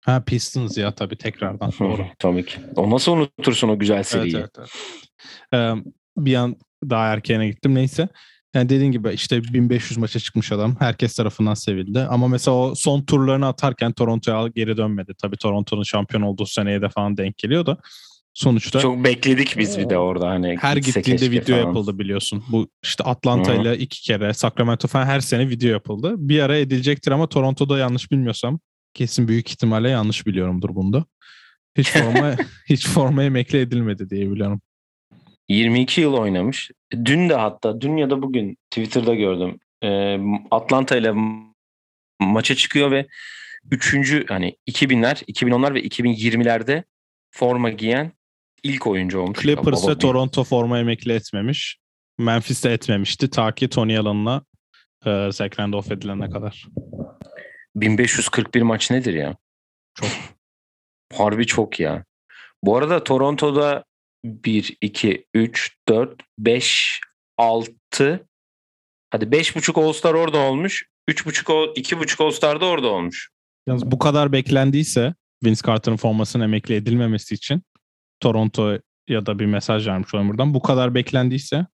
[0.00, 2.06] Ha Pistons ya tabii tekrardan doğru.
[2.18, 2.60] Tabii ki.
[2.76, 4.36] O nasıl unutursun o güzel seriyi?
[4.36, 4.70] Evet, evet,
[5.54, 5.54] evet.
[5.54, 5.74] Ee,
[6.16, 6.56] bir an
[6.90, 8.08] daha erkene gittim neyse.
[8.54, 10.76] Yani dediğin gibi işte 1500 maça çıkmış adam.
[10.78, 12.00] Herkes tarafından sevildi.
[12.00, 15.12] Ama mesela o son turlarını atarken Toronto'ya geri dönmedi.
[15.22, 17.76] Tabii Toronto'nun şampiyon olduğu seneye de falan denk geliyor da.
[18.34, 20.56] Sonuçta Çok bekledik biz bir de orada hani.
[20.60, 21.66] her gittiğinde video falan.
[21.66, 22.44] yapıldı biliyorsun.
[22.48, 26.14] Bu işte Atlanta ile iki kere Sacramento falan her sene video yapıldı.
[26.18, 28.60] Bir ara edilecektir ama Toronto'da yanlış bilmiyorsam
[28.94, 31.04] kesin büyük ihtimalle yanlış biliyorumdur bunda.
[31.78, 32.36] Hiç forma
[32.68, 34.60] hiç forma emekli edilmedi diye biliyorum.
[35.52, 36.70] 22 yıl oynamış.
[37.04, 39.58] Dün de hatta dün ya da bugün Twitter'da gördüm.
[39.82, 40.18] Ee,
[40.50, 41.12] Atlanta ile
[42.20, 43.06] maça çıkıyor ve
[43.70, 46.84] üçüncü hani 2000'ler, 2010'lar ve 2020'lerde
[47.30, 48.12] forma giyen
[48.62, 49.38] ilk oyuncu olmuş.
[49.38, 51.78] Clippers Baba ve Toronto forma emekli etmemiş.
[52.18, 54.42] Memphis de etmemişti ta ki Tony Allen'la
[55.06, 56.66] e, Zach Randolph edilene kadar.
[57.76, 59.36] 1541 maç nedir ya?
[59.94, 60.08] Çok.
[61.14, 62.04] Harbi çok ya.
[62.62, 63.84] Bu arada Toronto'da
[64.24, 67.00] 1, 2, 3, 4, 5,
[67.38, 68.26] 6
[69.10, 70.84] hadi 5.5 All-Star orada olmuş.
[71.10, 73.30] 3.5 o- 2.5 All-Star da orada olmuş.
[73.68, 75.14] Yalnız bu kadar beklendiyse
[75.44, 77.62] Vince Carter'ın formasının emekli edilmemesi için
[78.20, 80.54] Toronto ya da bir mesaj vermiş olayım buradan.
[80.54, 81.66] Bu kadar beklendiyse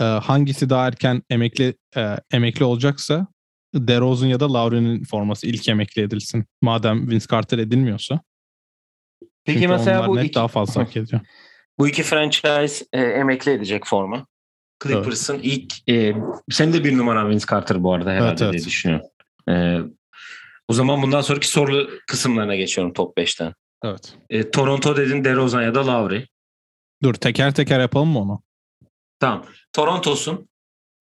[0.00, 3.26] e, hangisi daha erken emekli e, emekli olacaksa
[3.74, 6.44] DeRozan ya da Lowry'nin forması ilk emekli edilsin.
[6.62, 8.20] Madem Vince Carter edilmiyorsa.
[9.48, 11.20] Peki Çünkü mesela bu net iki, daha fazla hak ediyor.
[11.78, 14.26] bu iki franchise e, emekli edecek forma.
[14.82, 16.14] Clippers'ın ilk e,
[16.50, 18.52] senin de bir numaran Vince Carter bu arada herhalde Evet, evet.
[18.52, 19.06] diye düşünüyorum.
[19.48, 19.78] E,
[20.68, 23.54] o zaman bundan sonraki soru kısımlarına geçiyorum top 5'ten.
[23.84, 24.14] Evet.
[24.30, 26.26] E, Toronto dedin DeRozan ya da Lowry.
[27.02, 28.42] Dur teker teker yapalım mı onu?
[29.20, 29.44] Tamam.
[29.72, 30.48] Toronto'sun.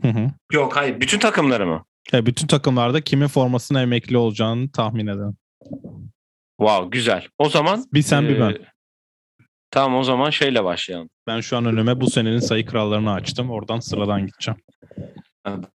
[0.02, 0.32] Hı hı.
[0.52, 1.02] Yok hayır.
[1.02, 1.86] Bütün takımları mı?
[2.14, 5.38] E, bütün takımlarda kimin formasına emekli olacağını tahmin edelim.
[6.60, 7.28] Wow güzel.
[7.38, 8.58] O zaman Bir sen bir e, ben.
[9.72, 11.10] Tamam o zaman şeyle başlayalım.
[11.28, 13.52] Ben şu an önüme bu senenin sayı krallarını açtım.
[13.52, 14.62] Oradan sıradan gideceğim.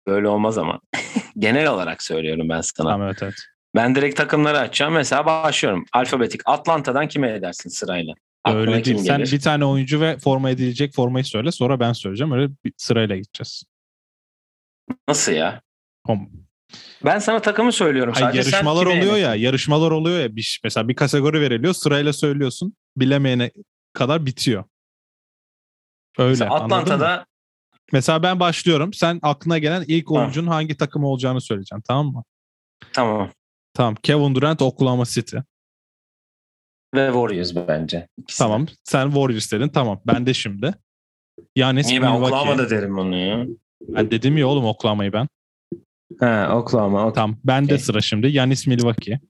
[0.07, 0.81] Böyle olmaz ama.
[1.39, 2.91] Genel olarak söylüyorum ben sana.
[2.91, 3.35] Tamam evet evet.
[3.74, 4.95] Ben direkt takımları açacağım.
[4.95, 5.85] Mesela başlıyorum.
[5.93, 6.41] Alfabetik.
[6.45, 8.14] Atlanta'dan kime edersin sırayla?
[8.45, 8.99] Aklına Öyle değil.
[8.99, 9.33] Sen gelir?
[9.33, 11.53] bir tane oyuncu ve forma edilecek formayı söyle.
[11.53, 12.33] Sonra ben söyleyeceğim.
[12.33, 13.64] Öyle bir sırayla gideceğiz.
[15.09, 15.62] Nasıl ya?
[17.05, 18.39] Ben sana takımı söylüyorum Hayır, sadece.
[18.51, 19.29] Yarışmalar oluyor ya.
[19.29, 19.43] edersin?
[19.43, 20.37] Yarışmalar oluyor ya.
[20.37, 21.75] Bir, mesela bir kategori veriliyor.
[21.75, 22.75] Sırayla söylüyorsun.
[22.97, 23.51] Bilemeyene
[23.93, 24.64] kadar bitiyor.
[26.18, 26.31] Öyle.
[26.31, 26.55] Mesela?
[26.55, 27.27] Atlanta'da
[27.93, 28.93] Mesela ben başlıyorum.
[28.93, 30.14] Sen aklına gelen ilk Ha.
[30.14, 31.83] oyuncunun hangi takım olacağını söyleyeceksin.
[31.89, 32.25] Tamam mı?
[32.93, 33.31] tamam.
[33.75, 33.95] Tamam.
[34.03, 35.37] Kevin Durant Oklahoma City.
[36.95, 38.09] Ve Warriors bence.
[38.18, 38.39] İkisi.
[38.39, 38.66] Tamam.
[38.85, 39.68] Sen Warriors dedin.
[39.68, 40.01] Tamam.
[40.07, 40.75] Ben de şimdi.
[41.57, 42.35] Yanis Niye ben Milwaukee.
[42.35, 43.47] Oklahoma'da derim onu ya?
[43.81, 45.29] Ben dedim ya oğlum Oklahoma'yı ben.
[46.21, 47.07] Ha Oklahoma.
[47.07, 47.37] ok- Tamam.
[47.45, 48.27] Ben de sıra şimdi.
[48.29, 49.21] Yanis Milwaukee.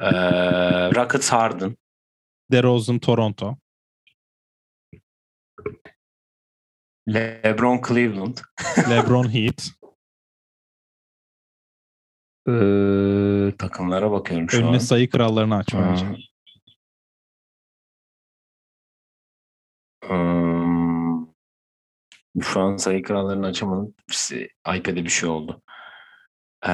[0.00, 1.76] Ee, Rockets Harden.
[2.52, 3.56] DeRozan Toronto.
[7.08, 8.36] LeBron Cleveland.
[8.90, 9.70] LeBron Heat.
[12.48, 14.78] Ee, takımlara bakıyorum şu Önüne an.
[14.78, 16.06] sayı krallarını aç bence.
[20.04, 20.87] Hmm.
[22.42, 23.94] Şu an sayı krallarını açamadım.
[24.76, 25.62] İPad'e bir şey oldu.
[26.66, 26.70] Ee,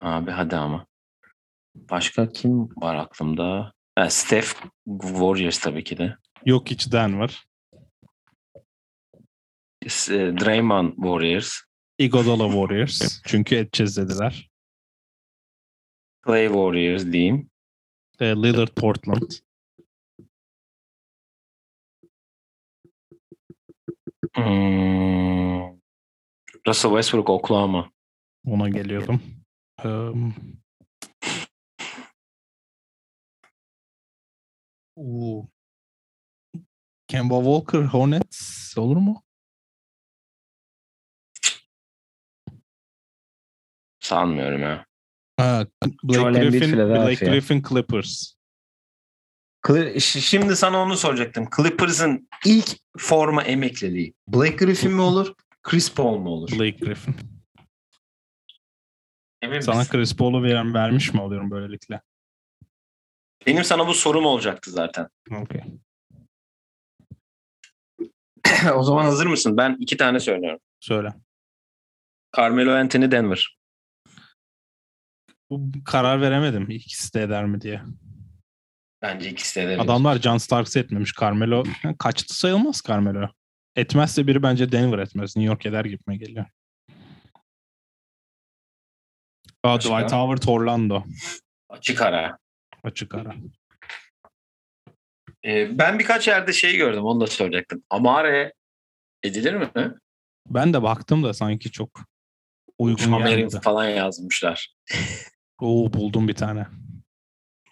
[0.00, 0.86] abi hadi ama.
[1.74, 3.72] Başka kim var aklımda?
[3.98, 4.52] Ha, Steph
[5.00, 6.16] Warriors tabii ki de.
[6.44, 7.44] Yok hiç Denver.
[9.88, 11.54] S- e, Draymond Warriors.
[11.98, 13.22] Iguodala Warriors.
[13.26, 14.50] Çünkü edeceğiz dediler.
[16.26, 17.50] Clay Warriors diyeyim.
[18.20, 19.30] E, Lillard Portland.
[24.38, 25.78] Hmm.
[26.66, 27.90] Russell Westbrook Oklahoma.
[28.46, 29.20] Ona geliyordum.
[29.84, 30.34] Um,
[34.96, 35.48] Oo.
[37.08, 39.22] Kemba Walker Hornets olur mu?
[44.00, 44.86] Sanmıyorum ya.
[45.36, 45.66] Ha,
[46.02, 47.26] Blake Joel Griffin, Blake.
[47.26, 48.37] Griffin Clippers.
[50.00, 51.48] Şimdi sana onu soracaktım.
[51.56, 54.14] Clippers'ın ilk forma emekliliği.
[54.28, 55.34] Blake Griffin mi olur?
[55.62, 56.50] Chris Paul mu olur?
[56.52, 57.14] Blake Griffin.
[59.42, 59.92] Emin Sana misin?
[59.92, 62.00] Chris Paul'u veren vermiş mi oluyorum böylelikle?
[63.46, 65.08] Benim sana bu sorum olacaktı zaten.
[65.30, 65.62] Okay.
[68.74, 69.56] o zaman hazır mısın?
[69.56, 70.60] Ben iki tane söylüyorum.
[70.80, 71.14] Söyle.
[72.36, 73.58] Carmelo Anthony Denver.
[75.50, 77.82] Bu karar veremedim ikisi de eder mi diye.
[79.02, 79.78] Bence ikisi de edebilir.
[79.84, 81.12] Adamlar John Starks'ı etmemiş.
[81.20, 81.64] Carmelo
[81.98, 83.28] kaçtı sayılmaz Carmelo.
[83.76, 85.36] Etmezse biri bence Denver etmez.
[85.36, 86.46] New York eder gibime geliyor.
[89.64, 89.98] Aa, Başka?
[89.98, 91.04] Dwight Howard Orlando.
[91.68, 92.38] Açık ara.
[92.84, 93.34] Açık ara.
[95.44, 97.04] Ee, ben birkaç yerde şey gördüm.
[97.04, 97.82] Onu da söyleyecektim.
[97.90, 98.52] Amare
[99.22, 99.70] edilir mi?
[100.46, 102.00] Ben de baktım da sanki çok
[102.78, 103.60] uygun gelmedi.
[103.62, 104.74] falan yazmışlar.
[105.60, 106.66] Oo buldum bir tane.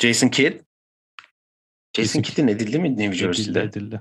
[0.02, 0.60] Jason Kidd.
[1.96, 3.60] Jason Kidd'in edildi mi New Edildi Jersey'de?
[3.60, 4.00] edildi.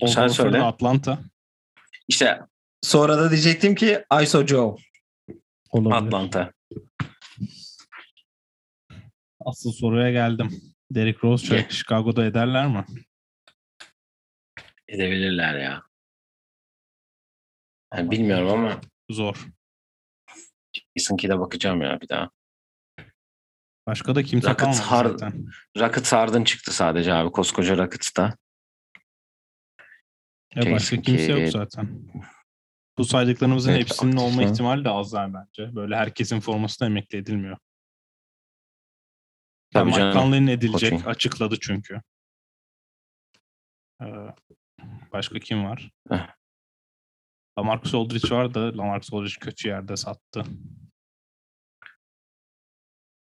[0.00, 0.62] Sen Sen söyle.
[0.62, 1.18] Atlanta.
[2.08, 2.40] İşte
[2.82, 4.76] sonra da diyecektim ki ISO Joe
[5.70, 6.06] Olabilir.
[6.06, 6.52] Atlanta.
[9.40, 10.60] Asıl soruya geldim.
[10.90, 11.46] Derrick Rose.
[11.46, 12.84] Chicago- Chicago'da ederler mi?
[14.88, 15.82] Edebilirler ya.
[17.94, 19.46] Yani bilmiyorum ama Zor.
[20.96, 22.30] Jason Kidd'e bakacağım ya bir daha.
[23.88, 25.46] Başka da kimse Rockets kalmadı hard- zaten.
[25.78, 27.32] Rockets Harden çıktı sadece abi.
[27.32, 28.36] Koskoca Rockets'ta.
[30.56, 32.10] E başka kimse yok zaten.
[32.98, 34.52] Bu saydıklarımızın Evet, hepsinin olma haklısın.
[34.52, 35.74] ihtimali de az yani bence.
[35.74, 37.56] Böyle herkesin forması da emekli edilmiyor.
[39.72, 40.10] Tabii Mike.
[40.12, 40.90] Conley'nin edilecek.
[40.90, 41.08] Coaching.
[41.08, 42.02] Açıkladı çünkü.
[44.02, 44.06] Ee,
[45.12, 45.90] başka kim var?
[46.10, 46.28] Heh.
[47.58, 50.44] Lamarcus Aldridge var da Lamarcus Aldridge kötü yerde sattı.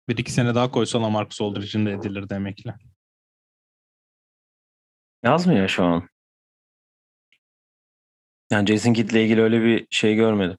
[0.09, 2.75] Bir iki sene daha koysa Lamarcus Aldridge'in de edilir demekle.
[5.23, 6.09] Yazmıyor şu an.
[8.51, 10.59] Yani Jason Kidd'le ilgili öyle bir şey görmedim.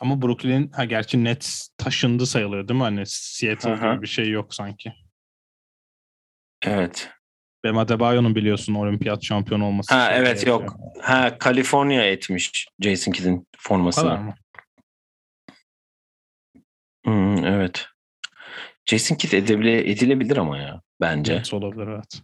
[0.00, 2.84] Ama Brooklyn ha gerçi net taşındı sayılıyor değil mi?
[2.84, 3.92] Hani Seattle Aha.
[3.92, 4.92] gibi bir şey yok sanki.
[6.62, 7.10] Evet.
[7.64, 9.94] Bam Adebayo'nun biliyorsun olimpiyat şampiyonu olması.
[9.94, 10.76] Ha evet yok.
[11.02, 14.34] Ha Kaliforniya etmiş Jason Kidd'in formasını.
[17.06, 17.10] Hı,
[17.44, 17.88] evet.
[18.90, 21.32] Jason Kidd edebile, edilebilir ama ya bence.
[21.32, 22.22] Evet, olabilir evet.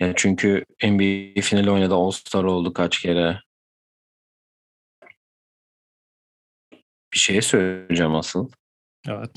[0.00, 1.94] Ya çünkü NBA finali oynadı.
[1.94, 3.40] All-Star oldu kaç kere.
[7.12, 8.50] Bir şey söyleyeceğim asıl.
[9.08, 9.30] Evet.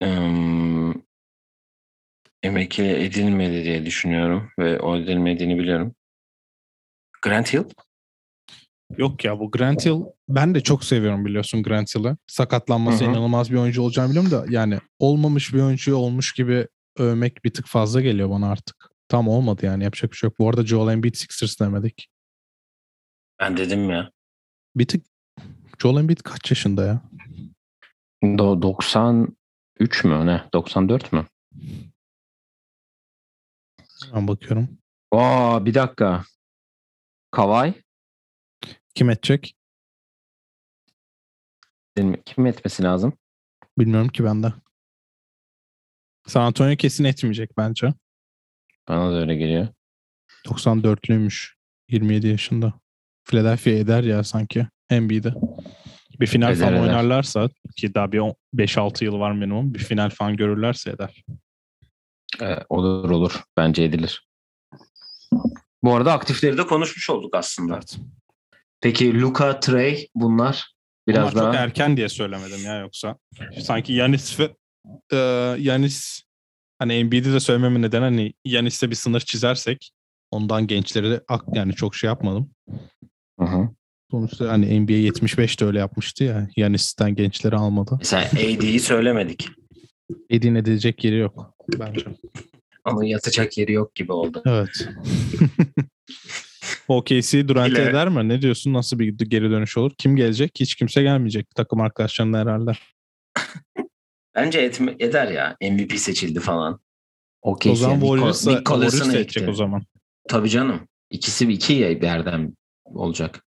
[0.00, 0.94] Em,
[2.42, 5.94] emekli edilmedi diye düşünüyorum ve o edilmediğini biliyorum.
[7.22, 7.64] Grant Hill?
[8.98, 12.16] Yok ya bu Grant Hill ben de çok seviyorum biliyorsun Grant Hill'ı.
[12.26, 13.10] Sakatlanması Hı hı.
[13.10, 16.68] inanılmaz bir oyuncu olacağını biliyorum da yani olmamış bir oyuncu olmuş gibi
[16.98, 18.76] övmek bir tık fazla geliyor bana artık.
[19.08, 20.38] Tam olmadı yani yapacak bir şey yok.
[20.38, 22.08] Bu arada Joel Embiid Sixers demedik.
[23.40, 24.10] Ben dedim ya.
[24.76, 25.06] Bir tık
[25.82, 27.02] Joel Embiid kaç yaşında ya?
[28.38, 30.44] Do 93 mü ne?
[30.52, 31.26] 94 mü?
[34.14, 34.68] Ben bakıyorum.
[35.12, 36.24] Aa bir dakika.
[37.30, 37.74] Kavay?
[38.96, 39.56] Kim edecek?
[42.24, 43.12] Kim etmesi lazım?
[43.78, 44.52] Bilmiyorum ki ben de.
[46.26, 47.94] San Antonio kesin etmeyecek bence.
[48.88, 49.68] Bana da öyle geliyor.
[50.46, 51.56] 94'lüymüş.
[51.88, 52.72] 27 yaşında.
[53.24, 54.66] Philadelphia eder ya sanki.
[54.90, 55.34] Embiid'e.
[56.20, 56.82] Bir final Eder, falan eder.
[56.82, 58.20] oynarlarsa ki daha bir
[58.54, 59.74] 5-6 yıl var minimum.
[59.74, 61.24] Bir final falan görürlerse eder.
[62.40, 63.42] Ee, olur olur.
[63.56, 64.28] Bence edilir.
[65.82, 67.74] Bu arada aktifleri de konuşmuş olduk aslında.
[67.74, 67.98] Evet.
[68.86, 70.74] Peki Luka, Trey bunlar
[71.08, 73.16] biraz Onlar daha çok erken diye söylemedim ya yoksa.
[73.62, 74.50] Sanki Yanis ve
[75.12, 75.16] e,
[75.58, 76.22] Yanis
[76.78, 79.90] hani Embiid'i de söylememin nedeni hani Yanis'te bir sınır çizersek
[80.30, 82.50] ondan gençleri de ak- yani çok şey yapmadım.
[83.40, 83.68] Hı hı.
[84.10, 86.48] Sonuçta hani NBA 75 de öyle yapmıştı ya.
[86.56, 87.96] Yanis'ten gençleri almadı.
[87.98, 89.48] Mesela AD'yi söylemedik.
[90.30, 92.04] Edin edilecek yeri yok bence.
[92.84, 94.42] Ama yatacak yeri yok gibi oldu.
[94.46, 94.88] Evet.
[96.88, 98.28] OKC Durant'e İle- eder mi?
[98.28, 98.72] Ne diyorsun?
[98.72, 99.92] Nasıl bir geri dönüş olur?
[99.98, 100.50] Kim gelecek?
[100.60, 101.50] Hiç kimse gelmeyecek.
[101.54, 102.72] Takım arkadaşlarına herhalde.
[104.34, 105.56] Bence etme, eder ya.
[105.62, 106.80] MVP seçildi falan.
[107.42, 107.72] Okey.
[107.72, 109.46] o zaman Warriors'a Warriors ekti.
[109.48, 109.82] o zaman.
[110.28, 110.88] Tabii canım.
[111.10, 113.44] İkisi bir iki yerden olacak.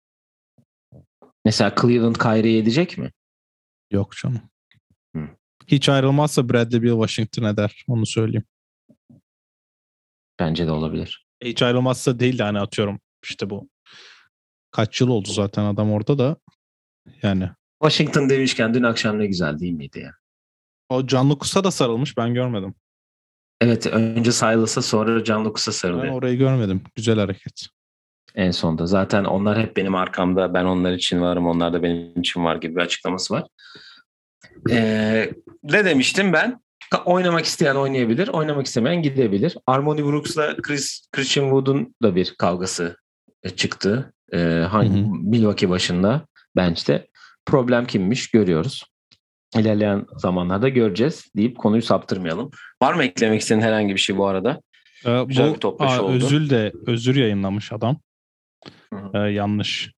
[1.45, 3.13] Mesela Cleveland Kyrie'yi edecek mi?
[3.91, 4.41] Yok canım.
[5.17, 5.29] Hı.
[5.67, 7.85] Hiç ayrılmazsa Bradley Beal Washington eder.
[7.89, 8.45] Onu söyleyeyim.
[10.39, 11.27] Bence de olabilir.
[11.45, 13.69] Hiç ayrılmazsa değil de hani atıyorum işte bu.
[14.71, 16.37] Kaç yıl oldu zaten adam orada da.
[17.23, 17.51] Yani
[17.83, 20.13] Washington demişken dün akşam ne güzel değil miydi ya?
[20.89, 22.75] o Can Lucas'a da sarılmış ben görmedim.
[23.61, 26.83] Evet önce Silas'a sonra Can Lucas'a Ben sarılıyor orayı görmedim.
[26.97, 27.67] Güzel hareket.
[28.35, 28.87] en sonda.
[28.87, 30.55] Zaten onlar hep benim arkamda.
[30.55, 31.47] Ben onlar için varım.
[31.47, 33.45] Onlar da benim için var gibi bir açıklaması var.
[34.71, 36.61] Ee, ne demiştim ben?
[37.05, 38.29] Oynamak isteyen oynayabilir.
[38.29, 39.57] Oynamak istemeyen gidebilir.
[39.67, 42.97] Harmony Brooks'la Chris, Christian Wood'un da bir kavgası
[43.57, 44.13] çıktı.
[44.33, 44.39] Ee,
[44.71, 45.09] hangi Hı hı.
[45.23, 46.27] Milwaukee başında
[46.57, 47.07] bench'te.
[47.47, 48.85] Problem kimmiş görüyoruz.
[49.57, 52.51] İlerleyen zamanlarda göreceğiz deyip konuyu saptırmayalım.
[52.83, 54.61] Var mı eklemek istediğin herhangi bir şey bu arada?
[55.07, 56.13] Ee, Güzel bu bir aa, oldu.
[56.13, 58.01] Özül de özür yayınlamış adam.
[58.95, 59.11] Hı hı.
[59.19, 59.93] Ee, yanlış.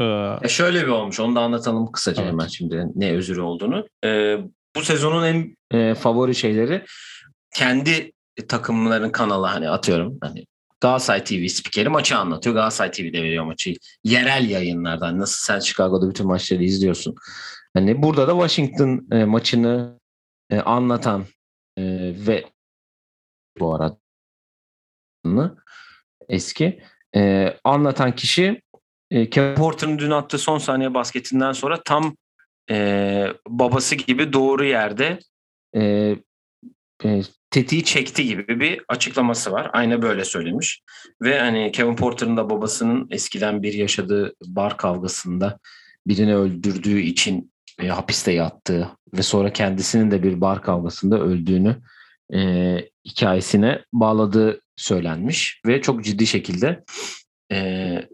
[0.00, 1.20] Ee, Ya şöyle bir olmuş.
[1.20, 2.32] Onu da anlatalım kısaca Evet.
[2.32, 3.86] hemen şimdi ne özürü olduğunu.
[4.04, 4.38] Ee,
[4.76, 6.84] bu sezonun en e, favori şeyleri
[7.54, 8.12] kendi
[8.48, 10.44] takımların kanalı hani atıyorum hani
[10.80, 12.54] Galatasaray TV spikeri maçı anlatıyor.
[12.54, 13.74] Galatasaray TV'de veriyor maçı.
[14.04, 17.14] Yerel yayınlardan nasıl sen Chicago'da bütün maçları izliyorsun.
[17.74, 19.98] Hani burada da Washington e, maçını
[20.50, 21.24] e, anlatan
[21.76, 21.82] e,
[22.26, 22.44] ve
[23.58, 23.96] bu arada
[26.28, 26.82] eski
[27.16, 28.62] e, anlatan kişi
[29.10, 32.16] e, Kevin Porter'ın dün attığı son saniye basketinden sonra tam
[32.70, 35.18] e, babası gibi doğru yerde
[35.76, 36.16] e,
[37.04, 39.70] e, tetiği çekti gibi bir açıklaması var.
[39.72, 40.82] Aynı böyle söylemiş.
[41.22, 45.58] Ve hani Kevin Porter'ın da babasının eskiden bir yaşadığı bar kavgasında
[46.06, 51.76] birini öldürdüğü için e, hapiste yattığı ve sonra kendisinin de bir bar kavgasında öldüğünü
[52.34, 52.40] e,
[53.04, 56.84] hikayesine bağladığı söylenmiş ve çok ciddi şekilde
[57.52, 57.58] e,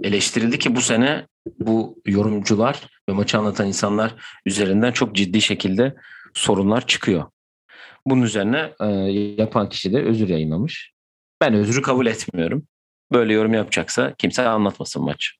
[0.02, 1.26] eleştirildi ki bu sene
[1.58, 4.14] bu yorumcular ve maçı anlatan insanlar
[4.46, 5.94] üzerinden çok ciddi şekilde
[6.34, 7.24] sorunlar çıkıyor.
[8.06, 8.86] Bunun üzerine e,
[9.42, 10.92] yapan kişi de özür yayınlamış.
[11.40, 12.66] Ben özrü kabul etmiyorum.
[13.12, 15.32] Böyle yorum yapacaksa kimse anlatmasın maç.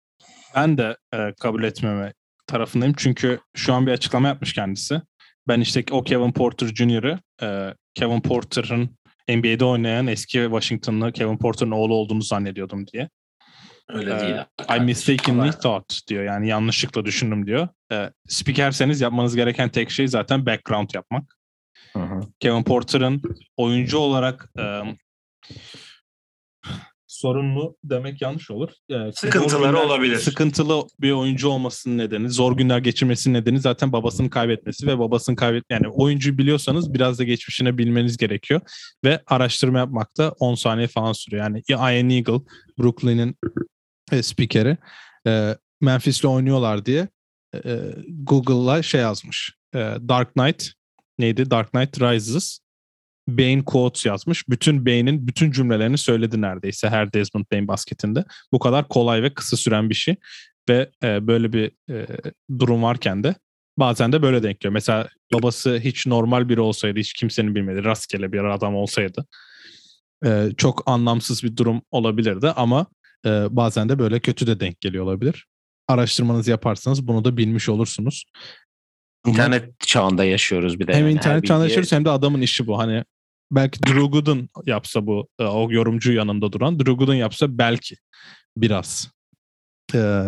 [0.55, 2.13] Ben de e, kabul etmeme
[2.47, 2.95] tarafındayım.
[2.99, 5.01] Çünkü şu an bir açıklama yapmış kendisi.
[5.49, 8.97] Ben işte o Kevin Porter Jr.'ı e, Kevin Porter'ın
[9.29, 13.09] NBA'de oynayan eski Washington'lı Kevin Porter'ın oğlu olduğunu zannediyordum diye.
[13.89, 14.37] Öyle Ee, değil.
[14.81, 16.25] I mistakenly thought diyor.
[16.25, 17.69] Yani yanlışlıkla düşündüm diyor.
[17.93, 21.36] E, spikerseniz yapmanız gereken tek şey zaten background yapmak.
[21.93, 22.21] Hı hı.
[22.41, 23.23] Kevin Porter'ın
[23.57, 24.81] oyuncu olarak e,
[27.07, 28.71] sorunlu demek yanlış olur.
[28.91, 30.17] E, Sıkıntıları günler- olabilir.
[30.17, 35.65] Sıkıntılı bir oyuncu olmasının nedeni, zor günler geçirmesinin nedeni zaten babasını kaybetmesi ve babasını kaybet
[35.71, 38.61] yani oyuncuyu biliyorsanız biraz da geçmişine bilmeniz gerekiyor
[39.05, 41.43] ve araştırma yapmak da 10 saniye falan sürüyor.
[41.45, 42.41] Yani Ian Eagle,
[42.79, 43.37] Brooklyn'in
[44.13, 44.77] e, spikeri
[45.27, 47.09] e, Memphis'le oynuyorlar diye
[47.55, 49.55] e, Google'la şey yazmış.
[49.75, 50.76] E, Dark Knight
[51.19, 51.51] neydi?
[51.51, 52.59] Dark Knight Rises.
[53.29, 54.49] Bane quotes yazmış.
[54.49, 58.25] Bütün Bane'in bütün cümlelerini söyledi neredeyse her Desmond Bain basketinde.
[58.53, 60.17] Bu kadar kolay ve kısa süren bir şey.
[60.69, 62.07] Ve e, böyle bir e,
[62.59, 63.35] durum varken de
[63.77, 64.73] bazen de böyle denk geliyor.
[64.73, 69.27] Mesela babası hiç normal biri olsaydı, hiç kimsenin bilmediği rastgele bir adam olsaydı
[70.25, 72.87] e, çok anlamsız bir durum olabilirdi ama
[73.27, 75.47] e, bazen de böyle kötü de denk geliyor olabilir.
[75.89, 78.25] Araştırmanızı yaparsanız bunu da bilmiş olursunuz.
[79.27, 80.95] İnternet çağında yaşıyoruz bir de.
[80.95, 81.13] Hem yani.
[81.13, 82.79] İnternet çağında bilgiye- yaşıyoruz hem de adamın işi bu.
[82.79, 83.05] Hani
[83.51, 87.97] belki Drew Gooden yapsa bu e, o yorumcu yanında duran Drew Gooden yapsa belki
[88.57, 89.11] biraz
[89.95, 90.23] e,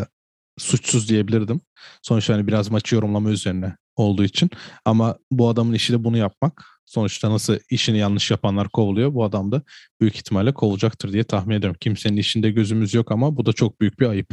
[0.58, 1.60] suçsuz diyebilirdim.
[2.02, 4.50] Sonuçta hani biraz maçı yorumlama üzerine olduğu için.
[4.84, 6.64] Ama bu adamın işi de bunu yapmak.
[6.86, 9.14] Sonuçta nasıl işini yanlış yapanlar kovuluyor.
[9.14, 9.62] Bu adam da
[10.00, 11.76] büyük ihtimalle kovulacaktır diye tahmin ediyorum.
[11.80, 14.28] Kimsenin işinde gözümüz yok ama bu da çok büyük bir ayıp.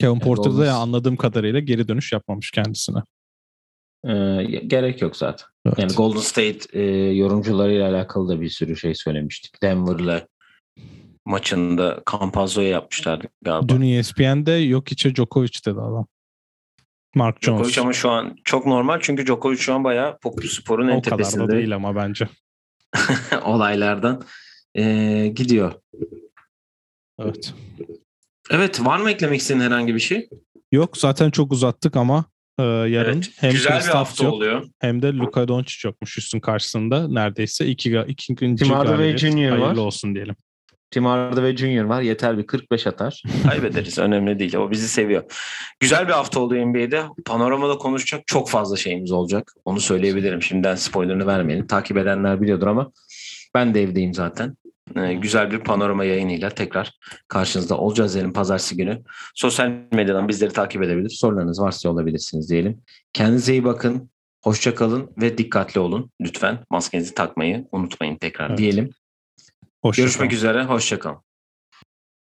[0.00, 2.98] Kevin Porter da ya anladığım kadarıyla geri dönüş yapmamış kendisine.
[4.08, 5.46] Ee, gerek yok zaten.
[5.66, 5.78] Evet.
[5.78, 6.82] Yani Golden State e,
[7.14, 9.62] yorumcularıyla alakalı da bir sürü şey söylemiştik.
[9.62, 10.26] Denver'la
[11.24, 13.68] maçında Campazzo'ya yapmışlardı galiba.
[13.68, 16.06] Dün E ESPN'de yok içe Djokovic dedi adam.
[17.14, 17.58] Mark Jones.
[17.58, 21.02] Djokovic ama şu an çok normal çünkü Djokovic şu an bayağı popüler sporun en o
[21.02, 22.28] kadar da tepesinde değil ama bence.
[23.44, 24.22] olaylardan
[24.74, 25.72] ee, gidiyor.
[27.18, 27.54] Evet.
[28.50, 30.28] Evet var mı eklemek istediğin herhangi bir şey?
[30.72, 32.24] Yok zaten çok uzattık ama
[32.58, 34.64] e, yarın Evet, hem Güzel bir Kristaps hafta yok oluyor.
[34.80, 37.08] hem de Luka Doncic yokmuş üstün karşısında.
[37.08, 39.18] Neredeyse iki, ga- ikinci Tim Hardaway galibiyet.
[39.18, 39.50] Jr.
[39.52, 39.60] var.
[39.60, 40.36] Hayırlı olsun diyelim.
[40.90, 41.82] Tim Hardaway Jr.
[41.84, 42.02] var.
[42.02, 43.22] Yeter bir 45 atar.
[43.48, 43.98] Kaybederiz.
[43.98, 44.54] Önemli değil.
[44.56, 45.22] O bizi seviyor.
[45.80, 47.02] Güzel bir hafta oldu NBA'de.
[47.26, 49.52] Panoramada konuşacak çok fazla şeyimiz olacak.
[49.64, 50.42] Onu söyleyebilirim.
[50.42, 51.66] Şimdiden spoilerını vermeyelim.
[51.66, 52.92] Takip edenler biliyordur ama
[53.54, 54.56] ben de evdeyim zaten.
[54.96, 59.02] Ee, güzel bir panorama yayınıyla tekrar karşınızda olacağız diyelim pazartesi günü.
[59.34, 61.10] Sosyal medyadan bizleri takip edebilir.
[61.10, 62.82] Sorularınız varsa olabilirsiniz diyelim.
[63.12, 64.10] Kendinize iyi bakın.
[64.42, 66.10] Hoşça kalın ve dikkatli olun.
[66.20, 68.58] Lütfen maskenizi takmayı unutmayın tekrar Evet.
[68.58, 68.90] diyelim.
[69.82, 70.36] Hoşça Görüşmek kalın.
[70.38, 70.64] üzere.
[70.64, 71.18] Hoşça kalın.